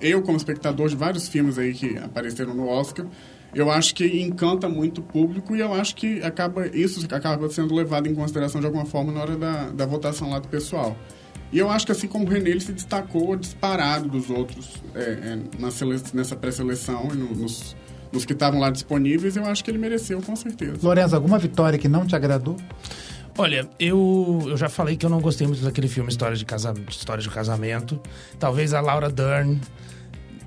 Eu, 0.00 0.20
como 0.22 0.36
espectador 0.36 0.88
de 0.88 0.96
vários 0.96 1.26
filmes 1.28 1.58
aí 1.58 1.72
que 1.72 1.96
apareceram 1.96 2.54
no 2.54 2.68
Oscar, 2.68 3.06
eu 3.54 3.70
acho 3.70 3.94
que 3.94 4.04
encanta 4.20 4.68
muito 4.68 5.00
o 5.00 5.04
público 5.04 5.56
e 5.56 5.60
eu 5.60 5.72
acho 5.72 5.96
que 5.96 6.20
acaba, 6.22 6.66
isso 6.66 7.06
acaba 7.10 7.48
sendo 7.48 7.74
levado 7.74 8.06
em 8.06 8.14
consideração 8.14 8.60
de 8.60 8.66
alguma 8.66 8.84
forma 8.84 9.12
na 9.12 9.20
hora 9.22 9.36
da, 9.36 9.70
da 9.70 9.86
votação 9.86 10.28
lá 10.30 10.38
do 10.38 10.48
pessoal. 10.48 10.94
E 11.52 11.58
eu 11.58 11.70
acho 11.70 11.86
que 11.86 11.92
assim 11.92 12.08
como 12.08 12.24
o 12.26 12.28
René, 12.28 12.50
ele 12.50 12.60
se 12.60 12.72
destacou 12.72 13.36
disparado 13.36 14.08
dos 14.08 14.28
outros 14.30 14.82
é, 14.94 15.00
é, 15.00 15.38
na 15.58 15.70
sele- 15.70 16.00
nessa 16.12 16.34
pré-seleção 16.36 17.08
e 17.12 17.16
no- 17.16 17.34
nos, 17.34 17.76
nos 18.12 18.24
que 18.24 18.32
estavam 18.32 18.58
lá 18.60 18.70
disponíveis, 18.70 19.36
eu 19.36 19.44
acho 19.44 19.62
que 19.64 19.70
ele 19.70 19.78
mereceu, 19.78 20.20
com 20.20 20.34
certeza. 20.34 20.78
Lorenzo, 20.82 21.14
alguma 21.14 21.38
vitória 21.38 21.78
que 21.78 21.88
não 21.88 22.04
te 22.06 22.16
agradou? 22.16 22.56
Olha, 23.38 23.68
eu, 23.78 24.42
eu 24.46 24.56
já 24.56 24.68
falei 24.68 24.96
que 24.96 25.04
eu 25.04 25.10
não 25.10 25.20
gostei 25.20 25.46
muito 25.46 25.62
daquele 25.62 25.88
filme 25.88 26.08
História 26.10 26.36
de, 26.36 26.44
casa, 26.44 26.72
História 26.88 27.22
de 27.22 27.28
Casamento. 27.28 28.00
Talvez 28.38 28.72
a 28.72 28.80
Laura 28.80 29.10
Dern. 29.10 29.60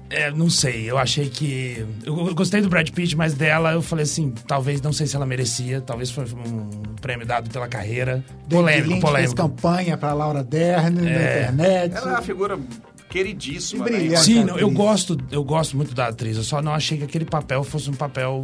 É, 0.10 0.32
não 0.32 0.50
sei, 0.50 0.90
eu 0.90 0.98
achei 0.98 1.30
que. 1.30 1.86
Eu, 2.04 2.34
gostei 2.34 2.62
do 2.62 2.70
Brad 2.70 2.90
Pitt, 2.90 3.16
mas 3.16 3.36
dela 3.36 3.74
eu 3.74 3.82
falei 3.82 4.04
assim: 4.04 4.32
talvez, 4.48 4.82
não 4.82 4.92
sei 4.92 5.06
se 5.06 5.16
ela 5.16 5.26
merecia. 5.26 5.82
Talvez 5.82 6.10
foi 6.10 6.26
um 6.26 6.68
prêmio 7.00 7.28
dado 7.28 7.50
pela 7.52 7.68
carreira. 7.68 8.24
Polêmico, 8.50 8.88
Lynch 8.90 9.02
fez 9.02 9.04
polêmico. 9.04 9.36
campanha 9.36 9.98
para 9.98 10.14
Laura 10.14 10.44
Dern 10.44 10.96
na 10.96 11.02
internet. 11.12 11.96
Ela 11.96 12.10
é 12.10 12.14
uma 12.16 12.22
figura 12.24 12.60
queridíssima, 13.08 13.88
E 13.88 13.92
né? 13.92 13.98
brilhante. 13.98 14.24
Sim, 14.26 14.42
a 14.42 14.46
não, 14.46 14.58
eu 14.58 14.72
gosto, 14.72 15.16
eu 15.32 15.44
gosto 15.44 15.78
muito 15.78 15.94
da 15.94 16.08
atriz. 16.08 16.38
Eu 16.38 16.44
só 16.44 16.60
não 16.60 16.74
achei 16.74 16.98
que 16.98 17.04
aquele 17.04 17.26
papel 17.26 17.64
fosse 17.64 17.88
um 17.90 17.94
papel. 17.94 18.44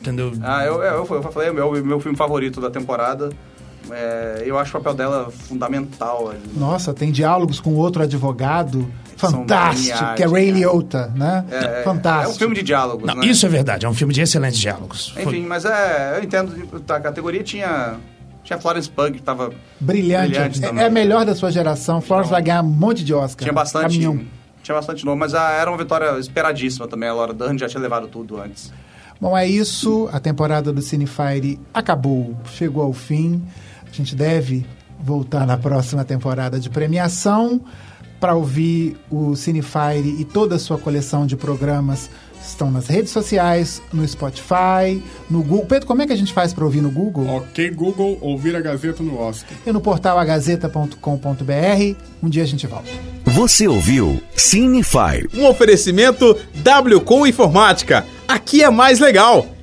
Entendeu? 0.00 0.32
Ah, 0.42 0.64
eu, 0.64 0.80
eu, 0.80 1.06
eu 1.10 1.22
falei, 1.32 1.48
é 1.48 1.50
o 1.50 1.54
meu, 1.54 1.84
meu 1.84 1.98
filme 1.98 2.16
favorito 2.16 2.60
da 2.60 2.70
temporada. 2.70 3.30
É, 3.90 4.44
eu 4.46 4.56
acho 4.56 4.76
o 4.76 4.80
papel 4.80 4.94
dela 4.94 5.30
fundamental. 5.30 6.30
ali. 6.30 6.40
Nossa, 6.56 6.94
tem 6.94 7.10
diálogos 7.10 7.58
com 7.58 7.74
outro 7.74 8.02
advogado 8.02 8.88
fantástico, 9.18 10.14
que 10.16 10.22
é 10.22 10.26
Ray. 10.26 10.50
Liotta, 10.50 11.12
né? 11.14 11.44
É, 11.50 11.82
fantástico. 11.82 12.32
É 12.32 12.34
um 12.34 12.38
filme 12.38 12.54
de 12.54 12.62
diálogos, 12.62 13.06
Não, 13.06 13.14
né? 13.16 13.26
isso 13.26 13.44
é 13.44 13.48
verdade, 13.48 13.84
é 13.84 13.88
um 13.88 13.94
filme 13.94 14.14
de 14.14 14.20
excelentes 14.22 14.58
diálogos. 14.58 15.14
Enfim, 15.18 15.44
mas 15.46 15.64
é, 15.64 16.16
eu 16.16 16.24
entendo, 16.24 16.54
a 16.88 17.00
categoria 17.00 17.42
tinha, 17.42 17.96
tinha 18.44 18.58
Florence 18.58 18.88
Pug, 18.88 19.12
que 19.12 19.22
tava... 19.22 19.50
Brilhante. 19.80 20.30
Brilhante 20.30 20.64
é, 20.64 20.82
é 20.82 20.86
a 20.86 20.90
melhor 20.90 21.24
da 21.24 21.34
sua 21.34 21.50
geração. 21.50 22.00
Florence 22.00 22.28
Então, 22.28 22.36
vai 22.36 22.42
ganhar 22.42 22.62
um 22.62 22.68
monte 22.68 23.04
de 23.04 23.12
Oscar. 23.12 23.44
Tinha 23.44 23.52
bastante... 23.52 23.98
Caminhão. 24.00 24.20
Tinha 24.62 24.74
bastante 24.74 25.04
nome, 25.04 25.20
mas 25.20 25.34
ah, 25.34 25.50
era 25.52 25.70
uma 25.70 25.78
vitória 25.78 26.18
esperadíssima 26.18 26.86
também. 26.86 27.08
A 27.08 27.14
Laura 27.14 27.32
Dern 27.32 27.58
já 27.58 27.68
tinha 27.68 27.80
levado 27.80 28.06
tudo 28.06 28.40
antes. 28.40 28.72
Bom, 29.20 29.36
é 29.36 29.46
isso. 29.46 30.08
A 30.12 30.20
temporada 30.20 30.72
do 30.72 30.82
Cinefire 30.82 31.58
acabou, 31.72 32.36
chegou 32.52 32.82
ao 32.82 32.92
fim. 32.92 33.42
A 33.90 33.92
gente 33.92 34.14
deve 34.14 34.66
voltar 35.00 35.46
na 35.46 35.56
próxima 35.56 36.04
temporada 36.04 36.60
de 36.60 36.68
premiação 36.68 37.60
para 38.20 38.34
ouvir 38.34 38.96
o 39.10 39.36
Cinefire 39.36 40.16
e 40.18 40.24
toda 40.24 40.56
a 40.56 40.58
sua 40.58 40.78
coleção 40.78 41.26
de 41.26 41.36
programas. 41.36 42.10
Estão 42.40 42.70
nas 42.70 42.86
redes 42.86 43.10
sociais, 43.10 43.82
no 43.92 44.06
Spotify, 44.06 45.02
no 45.28 45.42
Google. 45.42 45.66
Pedro, 45.66 45.86
como 45.86 46.02
é 46.02 46.06
que 46.06 46.12
a 46.12 46.16
gente 46.16 46.32
faz 46.32 46.52
para 46.54 46.64
ouvir 46.64 46.80
no 46.80 46.90
Google? 46.90 47.26
Ok, 47.26 47.70
Google, 47.70 48.16
ouvir 48.20 48.54
a 48.56 48.60
Gazeta 48.60 49.02
no 49.02 49.18
Oscar. 49.20 49.56
E 49.66 49.72
no 49.72 49.80
portal 49.80 50.18
agazeta.com.br. 50.18 51.96
Um 52.22 52.28
dia 52.28 52.44
a 52.44 52.46
gente 52.46 52.66
volta. 52.66 52.88
Você 53.24 53.66
ouviu 53.68 54.22
Cinefire. 54.34 55.28
Um 55.34 55.46
oferecimento 55.46 56.36
W 56.54 57.00
com 57.00 57.26
Informática. 57.26 58.06
Aqui 58.26 58.62
é 58.62 58.70
mais 58.70 59.00
legal. 59.00 59.57